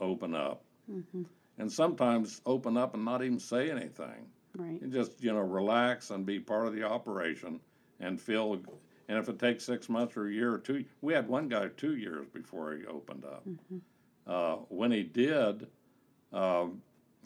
open 0.00 0.34
up. 0.34 0.62
Mm-hmm. 0.90 1.22
And 1.58 1.70
sometimes 1.70 2.40
open 2.46 2.76
up 2.76 2.94
and 2.94 3.04
not 3.04 3.22
even 3.22 3.38
say 3.38 3.70
anything. 3.70 4.26
Right. 4.56 4.80
And 4.80 4.92
just, 4.92 5.22
you 5.22 5.32
know, 5.32 5.40
relax 5.40 6.10
and 6.10 6.24
be 6.24 6.40
part 6.40 6.66
of 6.66 6.74
the 6.74 6.84
operation 6.84 7.60
and 8.00 8.20
feel. 8.20 8.60
And 9.08 9.18
if 9.18 9.28
it 9.28 9.38
takes 9.38 9.64
six 9.64 9.88
months 9.88 10.16
or 10.16 10.28
a 10.28 10.32
year 10.32 10.52
or 10.52 10.58
two, 10.58 10.84
we 11.00 11.12
had 11.12 11.28
one 11.28 11.48
guy 11.48 11.68
two 11.76 11.96
years 11.96 12.26
before 12.32 12.74
he 12.74 12.86
opened 12.86 13.24
up. 13.24 13.46
Mm-hmm. 13.46 13.78
Uh, 14.26 14.56
when 14.68 14.92
he 14.92 15.02
did, 15.02 15.66
uh, 16.32 16.66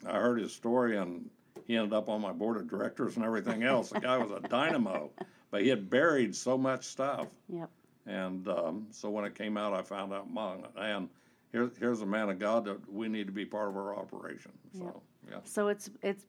I 0.05 0.17
heard 0.17 0.39
his 0.39 0.53
story 0.53 0.97
and 0.97 1.29
he 1.65 1.75
ended 1.75 1.93
up 1.93 2.09
on 2.09 2.21
my 2.21 2.31
board 2.31 2.57
of 2.57 2.69
directors 2.69 3.15
and 3.15 3.23
everything 3.23 3.63
else. 3.63 3.89
the 3.89 3.99
guy 3.99 4.17
was 4.17 4.31
a 4.31 4.47
dynamo, 4.47 5.11
but 5.53 5.61
he 5.61 5.69
had 5.69 5.87
buried 5.87 6.35
so 6.35 6.57
much 6.57 6.83
stuff. 6.83 7.27
Yep. 7.47 7.69
And 8.07 8.47
um, 8.47 8.87
so 8.89 9.11
when 9.11 9.23
it 9.23 9.35
came 9.35 9.55
out, 9.55 9.71
I 9.71 9.83
found 9.83 10.11
out, 10.11 10.27
and 10.75 11.07
here's 11.51 11.77
here's 11.77 12.01
a 12.01 12.07
man 12.07 12.29
of 12.31 12.39
God 12.39 12.65
that 12.65 12.91
we 12.91 13.07
need 13.07 13.27
to 13.27 13.31
be 13.31 13.45
part 13.45 13.69
of 13.69 13.77
our 13.77 13.95
operation. 13.95 14.51
So 14.75 15.03
yeah. 15.29 15.37
So 15.43 15.67
it's 15.67 15.91
it's 16.01 16.25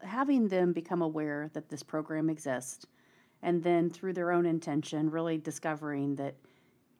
having 0.00 0.48
them 0.48 0.72
become 0.72 1.02
aware 1.02 1.50
that 1.52 1.68
this 1.68 1.82
program 1.82 2.30
exists, 2.30 2.86
and 3.42 3.62
then 3.62 3.90
through 3.90 4.14
their 4.14 4.32
own 4.32 4.46
intention, 4.46 5.10
really 5.10 5.36
discovering 5.36 6.16
that, 6.16 6.34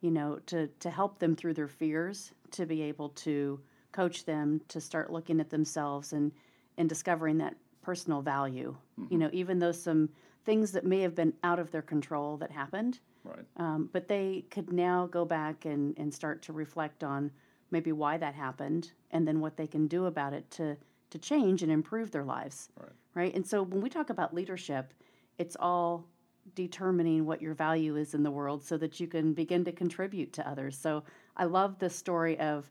you 0.02 0.10
know, 0.10 0.40
to 0.48 0.66
to 0.66 0.90
help 0.90 1.18
them 1.18 1.34
through 1.34 1.54
their 1.54 1.66
fears, 1.66 2.30
to 2.50 2.66
be 2.66 2.82
able 2.82 3.08
to 3.08 3.58
coach 3.90 4.26
them 4.26 4.60
to 4.68 4.82
start 4.82 5.10
looking 5.10 5.40
at 5.40 5.48
themselves 5.48 6.12
and 6.12 6.30
and 6.76 6.90
discovering 6.90 7.38
that 7.38 7.54
personal 7.80 8.20
value. 8.20 8.76
Mm-hmm. 9.00 9.12
You 9.14 9.18
know, 9.18 9.30
even 9.32 9.60
though 9.60 9.72
some 9.72 10.10
things 10.44 10.72
that 10.72 10.84
may 10.84 11.00
have 11.00 11.14
been 11.14 11.32
out 11.42 11.58
of 11.58 11.70
their 11.70 11.82
control 11.82 12.36
that 12.36 12.50
happened 12.50 13.00
Right. 13.24 13.44
Um, 13.56 13.88
but 13.92 14.06
they 14.06 14.44
could 14.50 14.72
now 14.72 15.06
go 15.06 15.24
back 15.24 15.64
and, 15.64 15.98
and 15.98 16.12
start 16.12 16.42
to 16.42 16.52
reflect 16.52 17.02
on 17.02 17.30
maybe 17.70 17.92
why 17.92 18.18
that 18.18 18.34
happened 18.34 18.92
and 19.10 19.26
then 19.26 19.40
what 19.40 19.56
they 19.56 19.66
can 19.66 19.86
do 19.86 20.06
about 20.06 20.32
it 20.32 20.48
to, 20.52 20.76
to 21.10 21.18
change 21.18 21.62
and 21.62 21.72
improve 21.72 22.10
their 22.10 22.24
lives. 22.24 22.68
Right. 22.78 22.92
Right. 23.14 23.34
And 23.34 23.46
so 23.46 23.62
when 23.62 23.80
we 23.80 23.88
talk 23.88 24.10
about 24.10 24.34
leadership, 24.34 24.92
it's 25.38 25.56
all 25.58 26.06
determining 26.54 27.24
what 27.24 27.40
your 27.40 27.54
value 27.54 27.96
is 27.96 28.12
in 28.12 28.22
the 28.22 28.30
world 28.30 28.62
so 28.62 28.76
that 28.76 29.00
you 29.00 29.06
can 29.06 29.32
begin 29.32 29.64
to 29.64 29.72
contribute 29.72 30.32
to 30.34 30.48
others. 30.48 30.76
So 30.76 31.04
I 31.36 31.44
love 31.44 31.78
the 31.78 31.88
story 31.88 32.38
of 32.38 32.70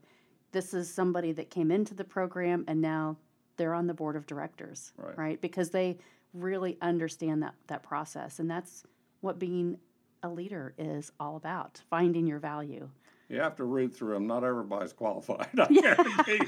this 0.52 0.74
is 0.74 0.94
somebody 0.94 1.32
that 1.32 1.50
came 1.50 1.72
into 1.72 1.96
the 1.96 2.04
program 2.04 2.64
and 2.68 2.80
now 2.80 3.18
they're 3.58 3.74
on 3.74 3.88
the 3.88 3.94
board 3.94 4.16
of 4.16 4.28
directors, 4.28 4.94
right? 4.98 5.18
right? 5.18 5.42
Because 5.42 5.72
they 5.72 5.98
really 6.34 6.78
understand 6.82 7.44
that 7.44 7.54
that 7.68 7.84
process 7.84 8.40
and 8.40 8.50
that's 8.50 8.84
what 9.22 9.40
being 9.40 9.78
a 10.24 10.30
leader 10.30 10.74
is 10.78 11.12
all 11.20 11.36
about 11.36 11.82
finding 11.90 12.26
your 12.26 12.40
value. 12.40 12.90
you 13.30 13.40
have 13.40 13.56
to 13.58 13.64
read 13.66 13.94
through 13.94 14.14
them. 14.14 14.26
Not 14.26 14.44
everybody's 14.44 14.94
qualified. 15.04 15.48
I 15.60 15.68
guarantee. 15.68 16.40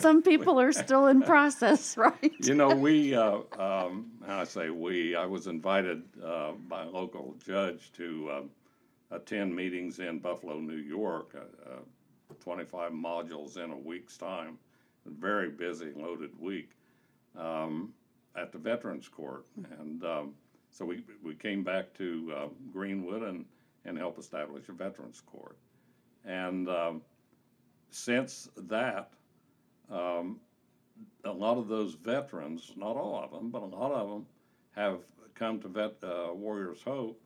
Some 0.00 0.22
people 0.22 0.60
are 0.60 0.72
still 0.72 1.06
in 1.06 1.22
process, 1.22 1.96
right? 1.96 2.32
you 2.40 2.54
know, 2.54 2.74
we, 2.74 3.14
uh, 3.14 3.38
um, 3.58 4.12
I 4.26 4.44
say 4.44 4.70
we, 4.70 5.16
I 5.16 5.26
was 5.26 5.46
invited 5.46 6.02
uh, 6.22 6.52
by 6.68 6.82
a 6.82 6.88
local 6.88 7.34
judge 7.44 7.90
to 7.92 8.30
uh, 8.30 9.16
attend 9.16 9.54
meetings 9.56 9.98
in 9.98 10.18
Buffalo, 10.18 10.58
New 10.60 10.76
York, 10.76 11.34
uh, 11.34 11.72
uh, 11.72 12.34
25 12.40 12.92
modules 12.92 13.56
in 13.56 13.70
a 13.70 13.76
week's 13.76 14.16
time. 14.16 14.58
A 15.06 15.10
very 15.10 15.50
busy, 15.50 15.92
loaded 15.96 16.30
week 16.38 16.70
um, 17.38 17.92
at 18.36 18.52
the 18.52 18.58
Veterans 18.58 19.08
Court. 19.08 19.46
And 19.80 20.04
um, 20.04 20.34
so 20.70 20.84
we, 20.84 21.02
we 21.22 21.34
came 21.34 21.62
back 21.62 21.92
to 21.94 22.32
uh, 22.36 22.48
Greenwood 22.72 23.22
and, 23.22 23.44
and 23.84 23.98
helped 23.98 24.18
establish 24.18 24.68
a 24.68 24.72
Veterans 24.72 25.20
Court. 25.20 25.56
And 26.24 26.68
um, 26.68 27.02
since 27.90 28.48
that, 28.56 29.10
um, 29.90 30.40
a 31.24 31.32
lot 31.32 31.58
of 31.58 31.68
those 31.68 31.94
veterans, 31.94 32.72
not 32.76 32.96
all 32.96 33.22
of 33.22 33.30
them, 33.30 33.50
but 33.50 33.62
a 33.62 33.66
lot 33.66 33.92
of 33.92 34.08
them, 34.08 34.26
have 34.74 35.00
come 35.34 35.60
to 35.60 35.68
vet, 35.68 35.94
uh, 36.02 36.32
Warriors 36.32 36.82
Hope. 36.82 37.20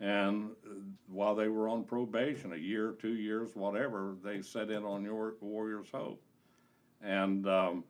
And 0.00 0.50
uh, 0.64 0.74
while 1.08 1.34
they 1.34 1.48
were 1.48 1.68
on 1.68 1.84
probation, 1.84 2.52
a 2.52 2.56
year, 2.56 2.94
two 2.98 3.14
years, 3.14 3.50
whatever, 3.54 4.14
they 4.24 4.42
set 4.42 4.70
in 4.70 4.84
on 4.84 5.04
your 5.04 5.34
Warriors 5.40 5.88
Hope. 5.92 6.22
And 7.02 7.46
um, 7.46 7.84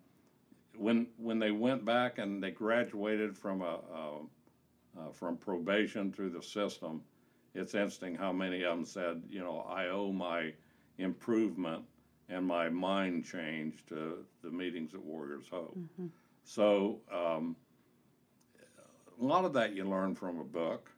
when 0.78 1.06
when 1.16 1.38
they 1.38 1.50
went 1.50 1.84
back 1.84 2.18
and 2.18 2.42
they 2.42 2.50
graduated 2.50 3.36
from 3.36 3.62
a, 3.62 3.78
a 3.94 4.20
uh, 4.98 5.10
from 5.12 5.36
probation 5.36 6.12
through 6.12 6.30
the 6.30 6.42
system, 6.42 7.02
it's 7.54 7.74
interesting 7.74 8.14
how 8.14 8.32
many 8.32 8.62
of 8.62 8.76
them 8.76 8.84
said, 8.84 9.22
you 9.28 9.40
know, 9.40 9.66
I 9.68 9.88
owe 9.88 10.12
my 10.12 10.52
improvement 10.98 11.84
and 12.28 12.46
my 12.46 12.68
mind 12.68 13.24
change 13.24 13.84
to 13.88 14.24
the 14.42 14.50
meetings 14.50 14.94
at 14.94 15.02
Warriors 15.02 15.46
Hope. 15.50 15.76
Mm-hmm. 15.76 16.06
So 16.44 17.00
um, 17.12 17.56
a 19.20 19.24
lot 19.24 19.44
of 19.44 19.52
that 19.54 19.74
you 19.74 19.84
learn 19.84 20.14
from 20.14 20.40
a 20.40 20.44
book, 20.44 20.90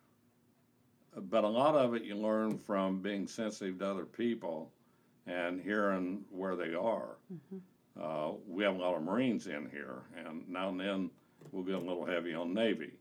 but 1.16 1.44
a 1.44 1.48
lot 1.48 1.74
of 1.74 1.94
it 1.94 2.02
you 2.02 2.16
learn 2.16 2.58
from 2.58 3.00
being 3.00 3.26
sensitive 3.26 3.78
to 3.80 3.86
other 3.86 4.04
people 4.04 4.70
and 5.26 5.60
hearing 5.60 6.24
where 6.30 6.56
they 6.56 6.74
are. 6.74 7.16
Mm-hmm. 7.32 7.58
Uh, 8.00 8.32
we 8.46 8.64
have 8.64 8.76
a 8.76 8.78
lot 8.78 8.94
of 8.94 9.02
Marines 9.02 9.46
in 9.46 9.68
here, 9.70 10.02
and 10.16 10.48
now 10.48 10.68
and 10.68 10.80
then 10.80 11.10
we'll 11.52 11.64
get 11.64 11.74
a 11.74 11.78
little 11.78 12.04
heavy 12.04 12.34
on 12.34 12.54
Navy. 12.54 12.92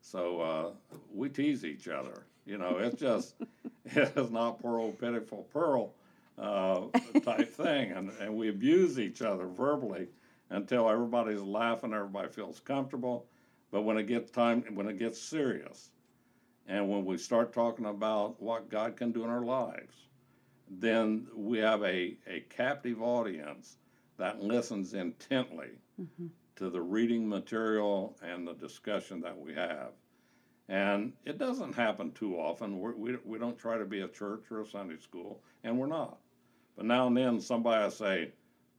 So 0.00 0.40
uh, 0.40 0.96
we 1.12 1.28
tease 1.28 1.64
each 1.64 1.88
other. 1.88 2.24
You 2.46 2.58
know, 2.58 2.78
it's 2.78 2.98
just 2.98 3.34
it's 3.84 4.30
not 4.30 4.60
poor 4.60 4.78
old 4.78 4.98
pitiful 4.98 5.46
Pearl 5.52 5.92
uh, 6.38 6.86
type 7.22 7.52
thing, 7.52 7.92
and, 7.92 8.10
and 8.20 8.34
we 8.34 8.48
abuse 8.48 8.98
each 8.98 9.22
other 9.22 9.46
verbally 9.46 10.08
until 10.50 10.88
everybody's 10.88 11.42
laughing, 11.42 11.92
everybody 11.92 12.28
feels 12.28 12.60
comfortable. 12.60 13.26
But 13.70 13.82
when 13.82 13.98
it 13.98 14.06
gets 14.06 14.30
time, 14.30 14.64
when 14.74 14.88
it 14.88 14.98
gets 14.98 15.20
serious, 15.20 15.90
and 16.66 16.88
when 16.88 17.04
we 17.04 17.18
start 17.18 17.52
talking 17.52 17.86
about 17.86 18.40
what 18.40 18.70
God 18.70 18.96
can 18.96 19.12
do 19.12 19.24
in 19.24 19.30
our 19.30 19.44
lives, 19.44 20.06
then 20.70 21.26
we 21.34 21.58
have 21.58 21.82
a, 21.82 22.16
a 22.26 22.40
captive 22.48 23.02
audience 23.02 23.76
that 24.18 24.42
listens 24.42 24.94
intently 24.94 25.68
Mm-hmm. 26.00 26.26
to 26.54 26.70
the 26.70 26.80
reading 26.80 27.28
material 27.28 28.16
and 28.22 28.46
the 28.46 28.54
discussion 28.54 29.20
that 29.22 29.36
we 29.36 29.52
have. 29.54 29.90
And 30.68 31.12
it 31.24 31.38
doesn't 31.38 31.74
happen 31.74 32.12
too 32.12 32.36
often. 32.36 32.78
We're, 32.78 32.94
we, 32.94 33.16
we 33.24 33.38
don't 33.40 33.58
try 33.58 33.78
to 33.78 33.84
be 33.84 34.02
a 34.02 34.08
church 34.08 34.44
or 34.52 34.60
a 34.60 34.66
Sunday 34.66 34.98
school, 34.98 35.40
and 35.64 35.76
we're 35.76 35.88
not. 35.88 36.18
But 36.76 36.86
now 36.86 37.08
and 37.08 37.16
then 37.16 37.40
somebody 37.40 37.82
will 37.82 37.90
say, 37.90 38.30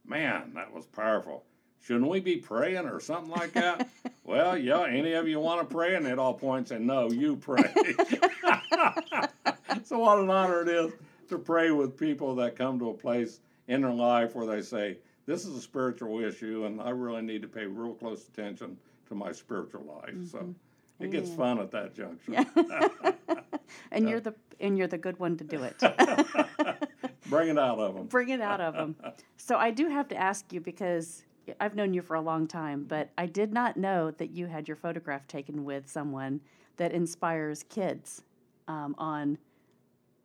Man, 0.06 0.52
that 0.54 0.72
was 0.72 0.86
powerful. 0.86 1.44
Shouldn't 1.82 2.08
we 2.08 2.20
be 2.20 2.36
praying 2.36 2.86
or 2.86 3.00
something 3.00 3.32
like 3.32 3.52
that? 3.52 3.86
well, 4.24 4.56
yeah, 4.56 4.84
any 4.86 5.12
of 5.12 5.28
you 5.28 5.40
want 5.40 5.60
to 5.60 5.66
pray? 5.74 5.94
And 5.94 6.06
it 6.06 6.18
all 6.18 6.32
points 6.32 6.70
and 6.70 6.86
no, 6.86 7.10
you 7.10 7.36
pray. 7.36 7.70
so, 9.84 9.98
what 9.98 10.18
an 10.20 10.30
honor 10.30 10.62
it 10.62 10.68
is 10.68 10.92
to 11.28 11.38
pray 11.38 11.70
with 11.70 11.98
people 11.98 12.34
that 12.36 12.56
come 12.56 12.78
to 12.78 12.88
a 12.90 12.94
place 12.94 13.40
in 13.68 13.82
their 13.82 13.92
life 13.92 14.34
where 14.34 14.46
they 14.46 14.62
say, 14.62 14.96
This 15.30 15.46
is 15.46 15.56
a 15.56 15.60
spiritual 15.60 16.24
issue, 16.24 16.64
and 16.64 16.80
I 16.80 16.90
really 16.90 17.22
need 17.22 17.40
to 17.42 17.48
pay 17.48 17.64
real 17.64 17.94
close 17.94 18.26
attention 18.26 18.76
to 19.08 19.14
my 19.14 19.30
spiritual 19.30 19.84
life. 19.84 20.28
So, 20.28 20.52
it 20.98 21.12
gets 21.12 21.30
fun 21.30 21.60
at 21.60 21.70
that 21.70 21.94
juncture. 21.94 22.44
and 23.92 24.08
you're 24.08 24.18
the 24.18 24.34
and 24.58 24.76
you're 24.76 24.88
the 24.88 24.98
good 24.98 25.20
one 25.20 25.36
to 25.36 25.44
do 25.44 25.62
it. 25.62 25.78
Bring 27.28 27.48
it 27.48 27.58
out 27.58 27.78
of 27.78 27.94
them. 27.94 28.06
Bring 28.06 28.30
it 28.30 28.40
out 28.40 28.60
of 28.60 28.74
them. 28.74 28.96
So 29.36 29.56
I 29.56 29.70
do 29.70 29.88
have 29.88 30.08
to 30.08 30.16
ask 30.16 30.52
you 30.52 30.60
because 30.60 31.24
I've 31.60 31.76
known 31.76 31.94
you 31.94 32.02
for 32.02 32.16
a 32.16 32.20
long 32.20 32.48
time, 32.48 32.84
but 32.88 33.10
I 33.16 33.26
did 33.26 33.52
not 33.52 33.76
know 33.76 34.10
that 34.10 34.30
you 34.30 34.46
had 34.46 34.66
your 34.66 34.76
photograph 34.76 35.28
taken 35.28 35.64
with 35.64 35.88
someone 35.88 36.40
that 36.76 36.92
inspires 36.92 37.62
kids 37.68 38.24
um, 38.66 38.96
on 38.98 39.38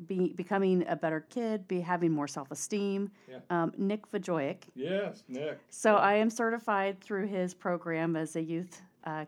be, 0.08 0.34
becoming 0.34 0.86
a 0.88 0.96
better 0.96 1.22
kid, 1.30 1.68
be 1.68 1.82
having 1.82 2.12
more 2.12 2.28
self 2.28 2.52
esteem. 2.52 3.12
Yeah. 3.30 3.38
Um, 3.50 3.74
Nick 3.78 4.10
Vajoyic. 4.12 4.64
Yes, 4.76 5.24
Nick. 5.28 5.60
So 5.70 5.96
I 5.96 6.16
am 6.16 6.30
certified 6.30 7.00
through 7.02 7.28
his 7.28 7.54
program 7.54 8.16
as 8.16 8.36
a 8.36 8.42
youth 8.42 8.82
uh, 9.04 9.26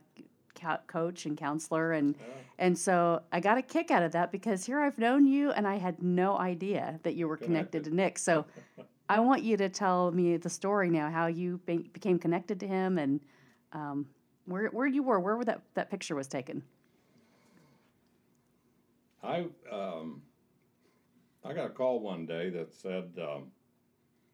co- 0.56 0.80
coach 0.88 1.26
and 1.26 1.38
counselor, 1.38 1.94
and 1.94 2.16
and 2.60 2.78
so 2.78 3.22
I 3.32 3.40
got 3.40 3.58
a 3.58 3.62
kick 3.62 3.92
out 3.92 4.04
of 4.04 4.12
that 4.14 4.32
because 4.32 4.66
here 4.66 4.80
I've 4.80 4.98
known 4.98 5.26
you 5.28 5.52
and 5.52 5.68
I 5.68 5.76
had 5.76 6.02
no 6.02 6.38
idea 6.38 7.00
that 7.04 7.16
you 7.16 7.28
were 7.28 7.38
connected, 7.38 7.84
to 7.86 7.96
Nick. 7.96 8.18
So 8.18 8.46
I 9.10 9.20
want 9.20 9.44
you 9.44 9.56
to 9.58 9.70
tell 9.70 10.12
me 10.12 10.38
the 10.38 10.50
story 10.50 10.90
now, 10.90 11.10
how 11.10 11.28
you 11.28 11.60
be- 11.66 11.90
became 11.94 12.20
connected 12.20 12.60
to 12.60 12.68
him, 12.68 12.98
and 12.98 13.20
um, 13.74 14.08
where 14.46 14.68
where 14.68 14.88
you 14.88 15.04
were, 15.04 15.20
where 15.20 15.44
that 15.44 15.62
that 15.76 15.90
picture 15.90 16.16
was 16.16 16.28
taken. 16.28 16.64
I 19.24 19.46
um, 19.72 20.22
I 21.48 21.54
got 21.54 21.68
a 21.68 21.70
call 21.70 22.02
one 22.02 22.26
day 22.26 22.50
that 22.50 22.74
said, 22.74 23.18
um, 23.22 23.52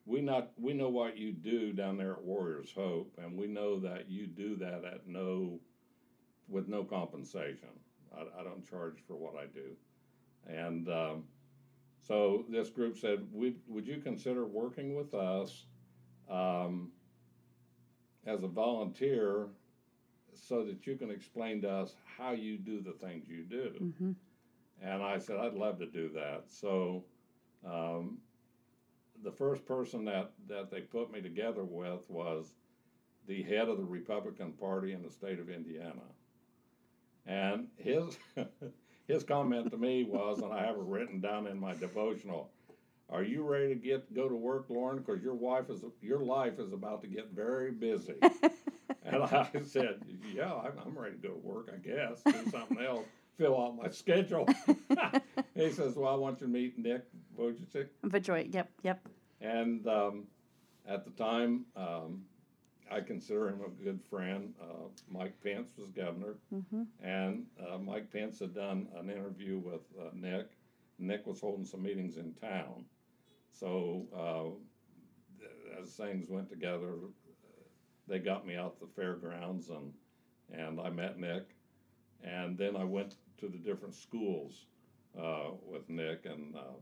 "We 0.06 0.22
not 0.22 0.52
we 0.60 0.74
know 0.74 0.90
what 0.90 1.16
you 1.16 1.32
do 1.32 1.72
down 1.72 1.98
there 1.98 2.14
at 2.14 2.24
Warriors 2.24 2.72
Hope, 2.74 3.14
and 3.24 3.38
we 3.38 3.46
know 3.46 3.80
that 3.80 4.10
you 4.10 4.26
do 4.26 4.56
that 4.56 4.84
at 4.84 5.08
no 5.08 5.60
with 6.48 6.68
no 6.68 6.84
compensation. 6.84 7.70
I, 8.16 8.22
I 8.40 8.44
don't 8.44 8.68
charge 8.68 8.98
for 9.06 9.16
what 9.16 9.36
I 9.36 9.46
do." 9.46 9.76
And 10.48 10.90
um, 10.90 11.24
so 12.00 12.46
this 12.50 12.70
group 12.70 12.98
said, 12.98 13.28
would, 13.32 13.60
"Would 13.68 13.86
you 13.86 13.98
consider 14.00 14.46
working 14.46 14.96
with 14.96 15.14
us 15.14 15.66
um, 16.30 16.92
as 18.26 18.44
a 18.44 18.48
volunteer?" 18.48 19.50
So 20.36 20.66
that 20.66 20.88
you 20.88 20.96
can 20.96 21.12
explain 21.12 21.62
to 21.62 21.70
us 21.70 21.94
how 22.18 22.32
you 22.32 22.58
do 22.58 22.82
the 22.82 22.94
things 22.94 23.28
you 23.30 23.44
do. 23.44 23.94
hmm 24.00 24.12
And 24.82 25.02
I 25.02 25.18
said, 25.18 25.38
I'd 25.38 25.54
love 25.54 25.80
to 25.80 25.86
do 25.86 26.10
that. 26.16 26.44
So 26.48 27.04
um, 27.66 28.18
the 29.24 29.32
first 29.32 29.66
person 29.66 30.06
that, 30.06 30.32
that 30.50 30.70
they 30.72 30.82
put 30.82 31.12
me 31.12 31.22
together 31.22 31.64
with 31.64 32.10
was 32.10 32.54
the 33.28 33.44
head 33.44 33.70
of 33.70 33.78
the 33.78 33.86
Republican 33.86 34.54
Party 34.54 34.94
in 34.94 35.02
the 35.02 35.10
state 35.10 35.40
of 35.40 35.50
Indiana. 35.50 36.02
And 37.26 37.68
his, 37.78 38.18
his 39.08 39.24
comment 39.24 39.72
to 39.72 39.78
me 39.78 40.04
was, 40.04 40.40
and 40.40 40.52
I 40.52 40.66
have 40.66 40.76
it 40.76 40.82
written 40.82 41.22
down 41.22 41.48
in 41.48 41.58
my 41.60 41.74
devotional, 41.74 42.50
are 43.10 43.24
you 43.24 43.44
ready 43.44 43.70
to 43.70 43.76
get 43.76 44.14
go 44.14 44.28
to 44.28 44.36
work, 44.36 44.66
Lauren? 44.70 44.98
Because 44.98 45.22
your 45.22 45.36
wife 45.36 45.70
is 45.70 45.84
your 46.02 46.24
life 46.24 46.58
is 46.58 46.74
about 46.74 47.02
to 47.02 47.08
get 47.08 47.30
very 47.32 47.72
busy. 47.72 48.16
and 49.06 49.24
I 49.24 49.50
said, 49.66 50.00
Yeah, 50.34 50.54
I'm, 50.54 50.72
I'm 50.84 50.98
ready 50.98 51.16
to 51.18 51.22
go 51.22 51.34
to 51.34 51.40
work. 51.40 51.70
I 51.72 51.78
guess 51.78 52.22
do 52.24 52.50
something 52.50 52.80
else, 52.80 53.06
fill 53.38 53.60
out 53.62 53.76
my 53.76 53.90
schedule. 53.90 54.48
he 55.56 55.72
says, 55.72 55.96
Well, 55.96 56.12
I 56.12 56.16
want 56.16 56.42
you 56.42 56.48
to 56.48 56.54
meet 56.54 56.78
Nick 56.78 57.04
Vujicic. 57.38 57.88
Vajoyic. 58.06 58.54
Yep. 58.54 58.70
Yep. 58.84 59.08
And 59.42 59.88
um, 59.88 60.24
at 60.88 61.04
the 61.06 61.12
time, 61.12 61.66
um, 61.76 62.22
I 62.92 63.02
consider 63.02 63.50
him 63.50 63.62
a 63.66 63.84
good 63.84 64.02
friend. 64.10 64.54
Uh, 64.62 64.88
Mike 65.10 65.36
Pence 65.42 65.72
was 65.78 65.90
governor, 65.92 66.36
hmm 66.50 66.84
and 67.02 67.46
uh, 67.60 67.78
Mike 67.78 68.12
Pence 68.12 68.40
had 68.40 68.54
done 68.54 68.88
an 68.96 69.10
interview 69.10 69.58
with 69.58 69.82
uh, 70.00 70.10
Nick. 70.14 70.52
Nick 71.00 71.26
was 71.26 71.40
holding 71.40 71.66
some 71.66 71.82
meetings 71.82 72.18
in 72.18 72.34
town. 72.34 72.86
So 73.52 74.06
uh, 74.16 75.82
as 75.82 75.90
things 75.96 76.30
went 76.30 76.50
together, 76.50 76.94
they 78.08 78.20
got 78.20 78.46
me 78.46 78.56
out 78.56 78.76
to 78.80 78.86
the 78.86 78.92
fairgrounds 78.96 79.70
and, 79.70 79.94
and 80.52 80.80
I 80.80 80.90
met 80.90 81.20
Nick. 81.20 81.56
And 82.24 82.58
then 82.58 82.76
I 82.76 82.84
went 82.84 83.16
to 83.40 83.48
the 83.48 83.58
different 83.58 83.96
schools 83.96 84.66
uh, 85.20 85.52
with 85.66 85.90
Nick 85.90 86.26
and 86.26 86.56
uh, 86.56 86.78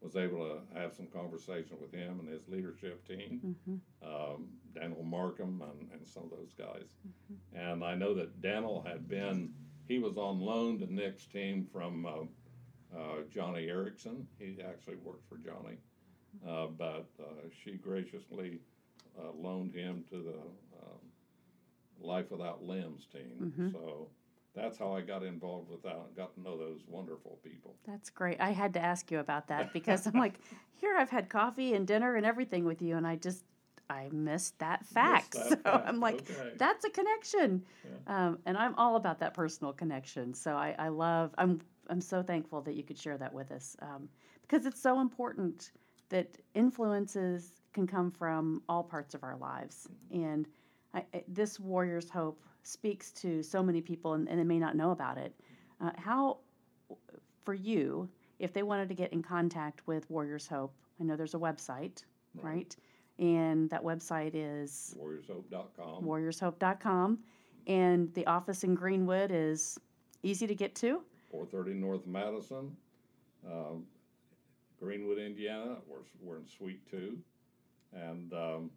was 0.00 0.16
able 0.16 0.38
to 0.38 0.78
have 0.78 0.94
some 0.94 1.06
conversation 1.06 1.76
with 1.80 1.92
him 1.92 2.20
and 2.20 2.28
his 2.28 2.48
leadership 2.48 3.06
team 3.06 3.56
hmm 3.66 3.76
um, 4.02 4.48
Daniel 4.74 5.02
Markham 5.04 5.62
and, 5.62 5.90
and 5.92 6.06
some 6.06 6.24
of 6.24 6.30
those 6.30 6.52
guys. 6.56 6.88
And 7.54 7.84
I 7.84 7.94
know 7.94 8.14
that 8.14 8.40
Daniel 8.40 8.82
had 8.86 9.08
been, 9.08 9.52
he 9.88 9.98
was 9.98 10.16
on 10.16 10.40
loan 10.40 10.78
to 10.80 10.92
Nick's 10.92 11.26
team 11.26 11.66
from 11.72 12.06
uh, 12.06 12.10
uh, 12.96 13.22
Joni 13.34 13.68
Eareckson. 13.68 14.24
He 14.38 14.58
actually 14.66 14.96
worked 14.96 15.28
for 15.28 15.36
Joni, 15.36 15.76
uh, 16.46 16.66
but 16.68 17.08
uh, 17.20 17.48
she 17.62 17.72
graciously 17.72 18.60
uh, 19.18 19.32
loaned 19.36 19.72
him 19.74 20.04
to 20.10 20.22
the 20.22 20.38
um, 20.82 20.98
Life 22.00 22.30
Without 22.30 22.62
Limbs 22.62 23.06
team. 23.12 23.46
So 23.72 24.08
that's 24.54 24.78
how 24.78 24.92
I 24.94 25.00
got 25.00 25.22
involved 25.22 25.70
with 25.70 25.82
that. 25.82 25.96
and 25.96 26.16
Got 26.16 26.34
to 26.34 26.40
know 26.40 26.56
those 26.58 26.80
wonderful 26.86 27.38
people. 27.44 27.76
That's 27.86 28.10
great. 28.10 28.40
I 28.40 28.50
had 28.50 28.74
to 28.74 28.80
ask 28.80 29.10
you 29.10 29.18
about 29.20 29.48
that 29.48 29.72
because 29.72 30.06
I'm 30.06 30.14
like, 30.18 30.34
here 30.72 30.96
I've 30.98 31.10
had 31.10 31.28
coffee 31.28 31.74
and 31.74 31.86
dinner 31.86 32.16
and 32.16 32.26
everything 32.26 32.64
with 32.64 32.82
you, 32.82 32.96
and 32.96 33.06
I 33.06 33.16
just 33.16 33.44
I 33.88 34.08
missed 34.12 34.58
that 34.60 34.84
fact. 34.86 35.32
that 35.32 35.48
so 35.48 35.56
fact. 35.56 35.88
I'm 35.88 36.00
like, 36.00 36.22
Okay. 36.30 36.52
that's 36.56 36.84
a 36.84 36.90
connection, 36.90 37.64
um, 38.06 38.38
and 38.46 38.56
I'm 38.56 38.74
all 38.76 38.96
about 38.96 39.18
that 39.20 39.34
personal 39.34 39.72
connection. 39.72 40.34
So 40.34 40.52
I, 40.54 40.74
I 40.78 40.88
love. 40.88 41.32
I'm 41.38 41.60
I'm 41.88 42.00
so 42.00 42.22
thankful 42.22 42.60
that 42.62 42.74
you 42.74 42.84
could 42.84 42.98
share 42.98 43.18
that 43.18 43.32
with 43.32 43.50
us 43.50 43.76
um, 43.82 44.08
because 44.42 44.64
it's 44.66 44.80
so 44.80 45.00
important 45.00 45.72
that 46.08 46.38
influences 46.54 47.52
can 47.72 47.86
come 47.86 48.10
from 48.10 48.62
all 48.68 48.82
parts 48.82 49.14
of 49.14 49.22
our 49.24 49.36
lives, 49.36 49.88
and 50.12 50.46
I, 50.94 51.04
I- 51.14 51.24
this 51.28 51.58
Warrior's 51.60 52.10
Hope 52.10 52.42
speaks 52.62 53.10
to 53.12 53.42
so 53.42 53.62
many 53.62 53.80
people, 53.80 54.14
and, 54.14 54.28
and 54.28 54.38
they 54.38 54.44
may 54.44 54.58
not 54.58 54.76
know 54.76 54.90
about 54.90 55.18
it. 55.18 55.34
Uh, 55.80 55.90
how 55.96 56.38
for 57.44 57.54
you, 57.54 58.08
if 58.38 58.52
they 58.52 58.62
wanted 58.62 58.88
to 58.88 58.94
get 58.94 59.12
in 59.12 59.22
contact 59.22 59.86
with 59.86 60.08
Warriors 60.10 60.46
Hope, 60.46 60.74
I 61.00 61.04
know 61.04 61.16
there's 61.16 61.34
a 61.34 61.38
website, 61.38 62.04
right? 62.42 62.74
And 63.18 63.68
that 63.70 63.82
website 63.82 64.32
is 64.34 64.94
WarriorsHope.com. 64.98 66.04
warriorshope.com. 66.04 67.18
And 67.66 68.12
the 68.14 68.26
office 68.26 68.64
in 68.64 68.74
Greenwood 68.74 69.30
is 69.30 69.78
easy 70.22 70.46
to 70.46 70.54
get 70.54 70.74
to. 70.76 71.02
430 71.30 71.78
North 71.78 72.06
Madison, 72.06 72.76
um, 73.46 73.84
Greenwood, 74.78 75.18
Indiana. 75.18 75.76
We're, 75.86 75.98
we're 76.22 76.38
in 76.38 76.46
Suite 76.46 76.80
2. 76.90 77.16
And 77.92 78.32
um, 78.32 78.70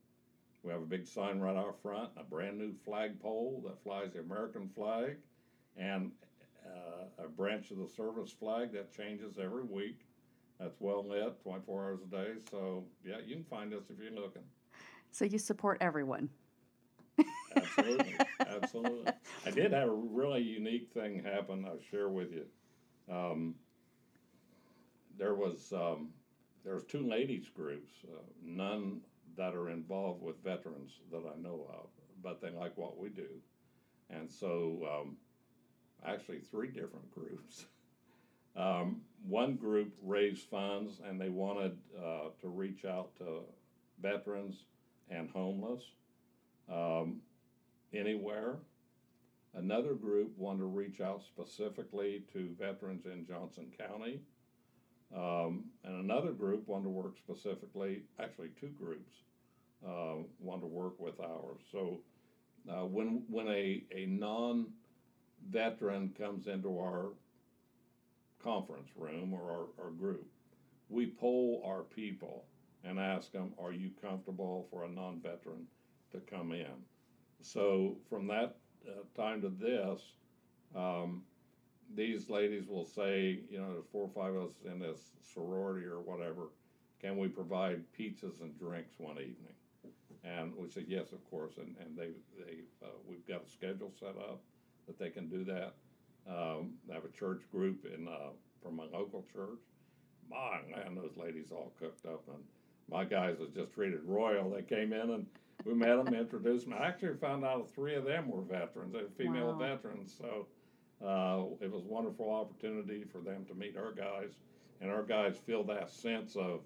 we 0.64 0.72
have 0.72 0.82
a 0.82 0.86
big 0.86 1.06
sign 1.06 1.40
right 1.40 1.56
out 1.56 1.78
front, 1.82 2.10
a 2.18 2.24
brand 2.24 2.58
new 2.58 2.74
flagpole 2.86 3.64
that 3.68 3.84
flies 3.84 4.14
the 4.14 4.20
American 4.20 4.70
flag, 4.74 5.18
and 5.78 6.12
uh, 6.66 7.24
a 7.26 7.28
branch 7.28 7.72
of 7.72 7.78
the 7.78 7.88
service 7.88 8.32
flag 8.32 8.72
that 8.72 8.96
changes 8.96 9.38
every 9.38 9.64
week. 9.64 10.00
That's 10.60 10.80
well 10.80 11.06
lit, 11.06 11.42
24 11.44 11.84
hours 11.84 12.00
a 12.02 12.16
day. 12.16 12.32
So, 12.50 12.86
yeah, 13.06 13.18
you 13.26 13.36
can 13.36 13.44
find 13.44 13.74
us 13.74 13.84
if 13.90 13.98
you're 14.02 14.12
looking. 14.12 14.44
So 15.12 15.26
you 15.26 15.38
support 15.38 15.80
everyone. 15.82 16.30
Absolutely, 17.56 18.16
absolutely. 18.40 19.12
I 19.46 19.52
did 19.52 19.74
have 19.74 19.90
a 19.90 19.94
really 19.94 20.42
unique 20.42 20.90
thing 20.94 21.22
happen. 21.24 21.66
I'll 21.66 21.80
share 21.92 22.10
with 22.10 22.32
you. 22.32 22.46
Um, 23.14 23.56
there 25.18 25.36
was 25.36 25.72
um, 25.74 26.10
there 26.64 26.74
was 26.74 26.84
two 26.86 27.08
ladies 27.08 27.50
groups, 27.54 27.92
uh, 28.06 28.22
none 28.44 29.02
that 29.38 29.56
are 29.56 29.70
involved 29.70 30.22
with 30.22 30.44
veterans 30.44 31.00
that 31.12 31.24
I 31.26 31.40
know 31.42 31.68
of, 31.70 31.88
but 32.22 32.42
they 32.42 32.52
like 32.52 32.78
what 32.78 32.98
we 32.98 33.10
do, 33.10 33.30
and 34.10 34.30
so 34.30 35.02
um, 35.02 35.18
actually 36.06 36.40
three 36.40 36.68
different 36.68 37.12
groups. 37.16 37.66
Um, 38.56 39.02
one 39.28 39.56
group 39.56 39.94
raised 40.04 40.48
funds 40.48 41.02
and 41.08 41.20
they 41.20 41.30
wanted 41.30 41.76
uh, 41.98 42.30
to 42.42 42.50
reach 42.50 42.86
out 42.86 43.16
to 43.18 43.40
veterans 44.00 44.66
and 45.10 45.30
homeless 45.30 45.82
um, 46.72 47.22
anywhere. 47.94 48.58
Another 49.56 49.94
group 49.94 50.38
wanted 50.38 50.60
to 50.60 50.66
reach 50.66 51.00
out 51.00 51.22
specifically 51.24 52.24
to 52.34 52.56
veterans 52.60 53.06
in 53.06 53.26
Johnson 53.26 53.72
County. 53.78 54.22
Um, 55.16 55.66
and 55.84 56.04
another 56.04 56.32
group 56.32 56.68
wanted 56.68 56.86
to 56.86 56.90
work 56.90 57.18
specifically, 57.18 58.04
actually, 58.20 58.50
two 58.60 58.70
groups 58.70 59.14
uh, 59.86 60.16
wanted 60.40 60.62
to 60.62 60.68
work 60.68 61.00
with 61.00 61.20
ours. 61.20 61.62
So 61.72 62.00
uh, 62.70 62.86
when, 62.86 63.24
when 63.28 63.48
a, 63.48 63.84
a 63.96 64.06
non 64.08 64.68
veteran 65.50 66.14
comes 66.18 66.48
into 66.48 66.80
our 66.80 67.10
conference 68.42 68.90
room 68.96 69.34
or 69.34 69.52
our, 69.52 69.86
our 69.86 69.92
group, 69.92 70.26
we 70.90 71.08
poll 71.08 71.62
our 71.66 71.84
people 71.84 72.46
and 72.84 73.00
ask 73.00 73.32
them, 73.32 73.54
Are 73.62 73.72
you 73.72 73.92
comfortable 74.02 74.68
for 74.72 74.86
a 74.86 74.90
non 74.90 75.20
veteran 75.22 75.68
to 76.12 76.20
come 76.20 76.52
in? 76.52 76.74
So 77.42 77.98
from 78.10 78.28
that 78.28 78.56
uh, 78.88 79.22
time 79.22 79.42
to 79.42 79.50
this, 79.50 80.02
um, 80.76 81.24
these 81.96 82.30
ladies 82.30 82.68
will 82.68 82.86
say, 82.86 83.40
you 83.50 83.60
know, 83.60 83.74
there's 83.74 83.86
four 83.92 84.04
or 84.04 84.24
five 84.24 84.36
of 84.36 84.50
us 84.50 84.56
in 84.66 84.80
this 84.80 85.12
sorority 85.34 85.86
or 85.86 86.00
whatever. 86.02 86.50
Can 87.02 87.18
we 87.18 87.28
provide 87.28 87.82
pizzas 87.98 88.42
and 88.42 88.58
drinks 88.58 88.94
one 88.98 89.18
evening? 89.18 89.56
And 90.24 90.54
we 90.58 90.70
said 90.70 90.86
yes, 90.88 91.12
of 91.12 91.24
course. 91.30 91.58
And, 91.58 91.76
and 91.86 91.98
they 91.98 92.10
they 92.38 92.60
uh, 92.82 92.88
we've 93.08 93.28
got 93.28 93.44
a 93.46 93.50
schedule 93.50 93.92
set 94.00 94.16
up 94.18 94.42
that 94.88 94.98
they 94.98 95.10
can 95.10 95.28
do 95.28 95.44
that. 95.46 95.74
Um, 96.30 96.76
they 96.88 96.94
have 96.94 97.04
a 97.04 97.10
church 97.20 97.42
group 97.52 97.86
in 97.86 98.08
uh, 98.08 98.32
from 98.62 98.80
a 98.80 98.86
local 98.98 99.26
church. 99.34 99.60
My 100.30 100.60
man, 100.74 100.96
those 100.96 101.18
ladies 101.18 101.52
all 101.52 101.74
cooked 101.78 102.06
up, 102.06 102.24
and 102.30 102.42
my 102.90 103.04
guys 103.04 103.38
was 103.40 103.50
just 103.50 103.74
treated 103.74 104.00
royal. 104.06 104.50
They 104.50 104.62
came 104.62 104.94
in 104.94 105.10
and 105.12 105.26
we 105.66 105.74
met 105.74 106.04
them, 106.04 106.14
introduced 106.14 106.66
them. 106.70 106.76
I 106.80 106.88
actually 106.88 107.18
found 107.18 107.44
out 107.44 107.70
three 107.76 107.96
of 107.96 108.06
them 108.06 108.30
were 108.30 108.42
veterans, 108.42 108.94
they 108.94 109.00
were 109.04 109.10
female 109.18 109.52
Wow. 109.52 109.60
veterans. 109.60 110.16
So 110.18 110.48
uh, 111.06 111.44
it 111.62 111.72
was 111.72 111.84
a 111.84 111.88
wonderful 111.88 112.32
opportunity 112.32 113.04
for 113.12 113.20
them 113.20 113.46
to 113.46 113.54
meet 113.56 113.78
our 113.78 113.92
guys, 113.92 114.32
and 114.82 114.92
our 114.92 115.04
guys 115.04 115.38
feel 115.46 115.64
that 115.66 115.90
sense 115.90 116.36
of 116.36 116.62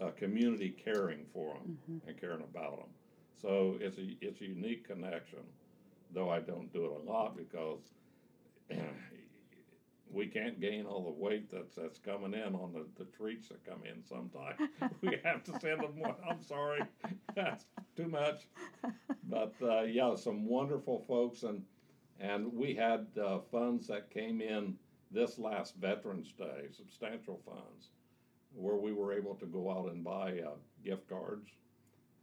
uh, 0.00 0.10
community 0.10 0.70
caring 0.70 1.24
for 1.32 1.54
them 1.54 1.70
and 2.06 2.20
caring 2.20 2.42
about 2.42 2.78
them. 2.78 2.88
So 3.40 3.76
it's 3.80 3.98
a 3.98 4.16
it's 4.20 4.40
a 4.42 4.46
unique 4.46 4.86
connection, 4.86 5.40
though 6.12 6.30
I 6.30 6.40
don't 6.40 6.72
do 6.72 6.84
it 6.86 6.92
a 6.92 7.10
lot 7.10 7.36
because 7.36 7.80
we 10.12 10.26
can't 10.26 10.60
gain 10.60 10.86
all 10.86 11.04
the 11.04 11.10
weight 11.10 11.50
that's 11.50 11.74
that's 11.76 11.98
coming 11.98 12.34
in 12.34 12.54
on 12.54 12.72
the, 12.72 12.86
the 13.02 13.10
treats 13.10 13.48
that 13.48 13.64
come 13.64 13.80
in 13.84 14.02
sometimes. 14.04 14.58
we 15.02 15.18
have 15.24 15.42
to 15.44 15.58
send 15.60 15.80
them 15.80 15.98
one. 15.98 16.14
I'm 16.28 16.42
sorry, 16.42 16.82
that's 17.34 17.66
too 17.96 18.08
much. 18.08 18.46
But 19.28 19.54
uh, 19.62 19.82
yeah, 19.82 20.16
some 20.16 20.44
wonderful 20.44 21.04
folks 21.06 21.44
and 21.44 21.62
and 22.20 22.54
we 22.54 22.74
had 22.74 23.08
uh, 23.18 23.40
funds 23.40 23.88
that 23.88 24.10
came 24.10 24.40
in 24.42 24.76
this 25.10 25.38
last 25.38 25.76
Veterans 25.76 26.32
Day, 26.32 26.68
substantial 26.72 27.40
funds, 27.46 27.90
where 28.54 28.76
we 28.76 28.92
were 28.92 29.12
able 29.12 29.34
to 29.36 29.46
go 29.46 29.70
out 29.70 29.90
and 29.92 30.04
buy 30.04 30.40
uh, 30.40 30.56
gift 30.84 31.08
cards, 31.08 31.50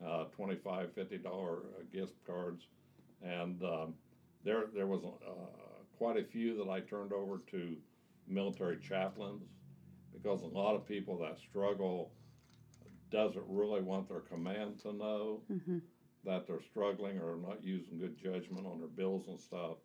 uh, 0.06 0.26
25 0.26 0.94
$50 0.96 1.66
uh, 1.80 1.84
gift 1.92 2.16
cards. 2.26 2.68
And 3.22 3.64
um, 3.64 3.96
there, 4.44 4.66
there 4.74 4.88
was 4.88 5.04
uh, 5.06 5.84
quite 5.98 6.18
a 6.18 6.24
few 6.24 6.58
that 6.64 6.70
I 6.70 6.82
turned 6.82 7.14
over 7.14 7.40
to 7.52 7.78
military 8.28 8.78
chaplains 8.80 9.50
because 10.14 10.42
a 10.44 10.48
lot 10.48 10.76
of 10.76 10.86
people 10.88 11.18
that 11.20 11.40
struggle 11.40 12.14
doesn't 13.12 13.46
really 13.48 13.82
want 13.82 14.10
their 14.10 14.22
command 14.22 14.80
to 14.80 14.94
know 14.94 15.44
Mm-hmm. 15.52 15.78
that 16.26 16.48
they're 16.48 16.62
struggling 16.62 17.18
or 17.20 17.38
not 17.38 17.64
using 17.64 17.98
good 17.98 18.18
judgment 18.18 18.66
on 18.68 18.80
their 18.80 18.88
bills 18.88 19.28
and 19.28 19.40
stuff. 19.40 19.78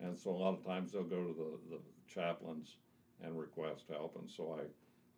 And 0.00 0.18
so 0.18 0.30
a 0.30 0.38
lot 0.38 0.54
of 0.54 0.64
times 0.64 0.92
they'll 0.92 1.02
go 1.02 1.22
to 1.22 1.34
the, 1.34 1.76
the 1.76 1.82
chaplains 2.12 2.76
and 3.22 3.38
request 3.38 3.84
help. 3.88 4.16
And 4.20 4.30
so 4.30 4.58
I 4.60 4.64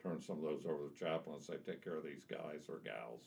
turn 0.03 0.21
some 0.21 0.39
of 0.39 0.45
those 0.45 0.65
over 0.65 0.89
to 0.89 0.91
the 0.93 1.05
chaplains, 1.05 1.47
say, 1.47 1.55
take 1.65 1.83
care 1.83 1.97
of 1.97 2.05
these 2.05 2.25
guys 2.29 2.69
or 2.69 2.81
gals 2.85 3.23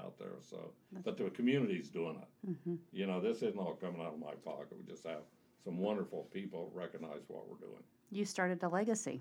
out 0.00 0.18
there. 0.18 0.38
So, 0.40 0.72
but 1.04 1.16
the 1.16 1.30
community's 1.30 1.88
doing 1.88 2.16
it. 2.20 2.50
Mm-hmm. 2.50 2.74
You 2.92 3.06
know, 3.06 3.20
this 3.20 3.38
isn't 3.38 3.58
all 3.58 3.74
coming 3.74 4.00
out 4.00 4.14
of 4.14 4.20
my 4.20 4.34
pocket. 4.44 4.68
We 4.78 4.90
just 4.90 5.04
have 5.06 5.22
some 5.64 5.78
wonderful 5.78 6.28
people 6.32 6.70
recognize 6.74 7.22
what 7.28 7.48
we're 7.48 7.66
doing. 7.66 7.82
You 8.10 8.24
started 8.24 8.62
a 8.62 8.68
legacy. 8.68 9.20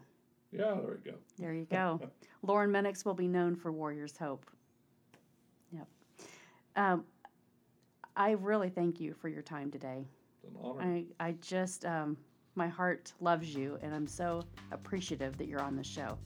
Yeah, 0.51 0.75
there 0.83 0.99
you 1.05 1.11
go. 1.11 1.13
There 1.39 1.53
you 1.53 1.67
go. 1.71 2.01
Lauren 2.43 2.71
Minix 2.71 3.05
will 3.05 3.13
be 3.13 3.27
known 3.27 3.55
for 3.55 3.71
Warriors 3.71 4.17
Hope. 4.17 4.45
Yep. 5.71 5.87
Um, 6.75 7.05
I 8.15 8.31
really 8.31 8.69
thank 8.69 8.99
you 8.99 9.13
for 9.13 9.29
your 9.29 9.41
time 9.41 9.71
today. 9.71 10.05
An 10.43 10.55
honor. 10.61 10.81
I, 10.81 11.05
I 11.19 11.31
just, 11.41 11.85
um, 11.85 12.17
my 12.55 12.67
heart 12.67 13.13
loves 13.19 13.53
you, 13.53 13.77
and 13.81 13.93
I'm 13.93 14.07
so 14.07 14.43
appreciative 14.71 15.37
that 15.37 15.47
you're 15.47 15.61
on 15.61 15.75
the 15.75 15.83
show. 15.83 16.17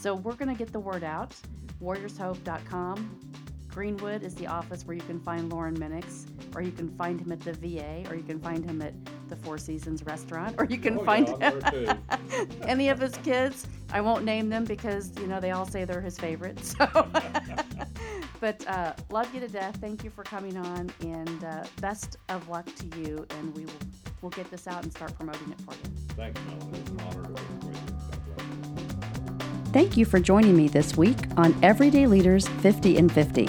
So, 0.00 0.14
we're 0.14 0.34
going 0.34 0.48
to 0.48 0.58
get 0.58 0.72
the 0.72 0.80
word 0.80 1.04
out 1.04 1.34
warriorshope.com. 1.82 3.20
Greenwood 3.68 4.22
is 4.22 4.34
the 4.34 4.46
office 4.46 4.84
where 4.86 4.94
you 4.94 5.02
can 5.02 5.18
find 5.18 5.50
Lauren 5.50 5.74
Minix, 5.78 6.26
or 6.54 6.60
you 6.60 6.72
can 6.72 6.90
find 6.96 7.18
him 7.18 7.32
at 7.32 7.40
the 7.40 7.52
VA, 7.54 8.04
or 8.10 8.14
you 8.14 8.22
can 8.22 8.38
find 8.38 8.62
him 8.68 8.82
at 8.82 8.92
the 9.28 9.36
Four 9.36 9.56
Seasons 9.56 10.02
restaurant, 10.04 10.54
or 10.58 10.66
you 10.66 10.76
can 10.76 10.98
Oh, 10.98 11.04
find 11.04 11.28
yeah, 11.40 11.70
him 11.70 11.98
any 12.64 12.90
of 12.90 12.98
his 13.00 13.16
kids. 13.18 13.66
I 13.90 14.00
won't 14.02 14.24
name 14.24 14.50
them 14.50 14.64
because 14.64 15.12
you 15.18 15.26
know 15.26 15.40
they 15.40 15.52
all 15.52 15.66
say 15.66 15.84
they're 15.86 16.00
his 16.02 16.18
favorites. 16.18 16.74
So, 16.82 16.86
but 18.42 18.66
uh, 18.66 18.92
love 19.10 19.32
you 19.32 19.38
to 19.38 19.46
death. 19.46 19.78
Thank 19.80 20.02
you 20.02 20.10
for 20.10 20.24
coming 20.24 20.56
on, 20.56 20.90
and 21.00 21.44
uh, 21.44 21.62
best 21.80 22.16
of 22.28 22.48
luck 22.48 22.66
to 22.74 22.86
you. 22.98 23.24
And 23.30 23.56
we 23.56 23.64
will 23.64 23.72
we'll 24.20 24.30
get 24.30 24.50
this 24.50 24.66
out 24.66 24.82
and 24.82 24.92
start 24.92 25.14
promoting 25.14 25.52
it 25.52 25.60
for 25.60 25.74
you. 25.74 25.96
Thanks, 26.16 26.40
Melanie. 26.48 26.80
It's 26.80 26.90
an 26.90 27.00
honor 27.00 27.22
to 27.22 27.28
be 27.28 27.34
with 27.34 27.64
you. 27.64 27.80
God 28.10 28.26
bless 28.26 28.82
you. 28.82 29.72
Thank 29.72 29.96
you 29.96 30.04
for 30.04 30.18
joining 30.18 30.56
me 30.56 30.66
this 30.66 30.96
week 30.96 31.18
on 31.36 31.56
Everyday 31.62 32.08
Leaders 32.08 32.48
50 32.48 32.98
and 32.98 33.12
50. 33.12 33.48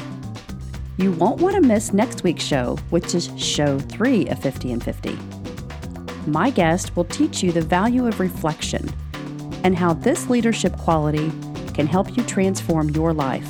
You 0.97 1.12
won't 1.13 1.41
want 1.41 1.56
to 1.56 1.62
miss 1.62 1.91
next 1.91 2.23
week's 2.23 2.43
show, 2.43 2.77
which 2.91 3.15
is 3.15 3.32
show 3.36 3.79
3 3.79 4.27
of 4.27 4.38
50 4.39 4.73
and 4.73 4.84
50. 4.84 5.17
My 6.27 6.51
guest 6.51 6.95
will 6.95 7.06
teach 7.06 7.41
you 7.41 7.51
the 7.51 7.62
value 7.62 8.06
of 8.06 8.19
reflection 8.19 8.93
and 9.63 9.75
how 9.75 9.93
this 9.93 10.29
leadership 10.29 10.77
quality 10.77 11.32
can 11.73 11.88
help 11.88 12.15
you 12.15 12.23
transform 12.23 12.91
your 12.91 13.12
life. 13.12 13.49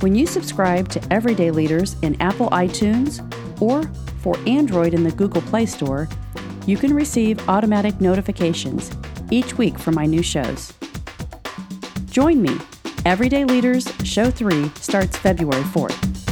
When 0.00 0.14
you 0.14 0.26
subscribe 0.26 0.90
to 0.90 1.12
Everyday 1.12 1.50
Leaders 1.50 1.96
in 2.02 2.20
Apple 2.20 2.50
iTunes 2.50 3.22
or 3.62 3.82
for 4.18 4.36
Android 4.46 4.92
in 4.92 5.04
the 5.04 5.10
Google 5.10 5.40
Play 5.40 5.64
Store, 5.64 6.06
you 6.66 6.76
can 6.76 6.92
receive 6.92 7.48
automatic 7.48 7.98
notifications 7.98 8.90
each 9.30 9.56
week 9.56 9.78
for 9.78 9.92
my 9.92 10.04
new 10.04 10.22
shows. 10.22 10.74
Join 12.10 12.42
me. 12.42 12.58
Everyday 13.06 13.44
Leaders 13.44 13.90
Show 14.04 14.30
3 14.30 14.68
starts 14.74 15.16
February 15.16 15.62
4th. 15.62 16.25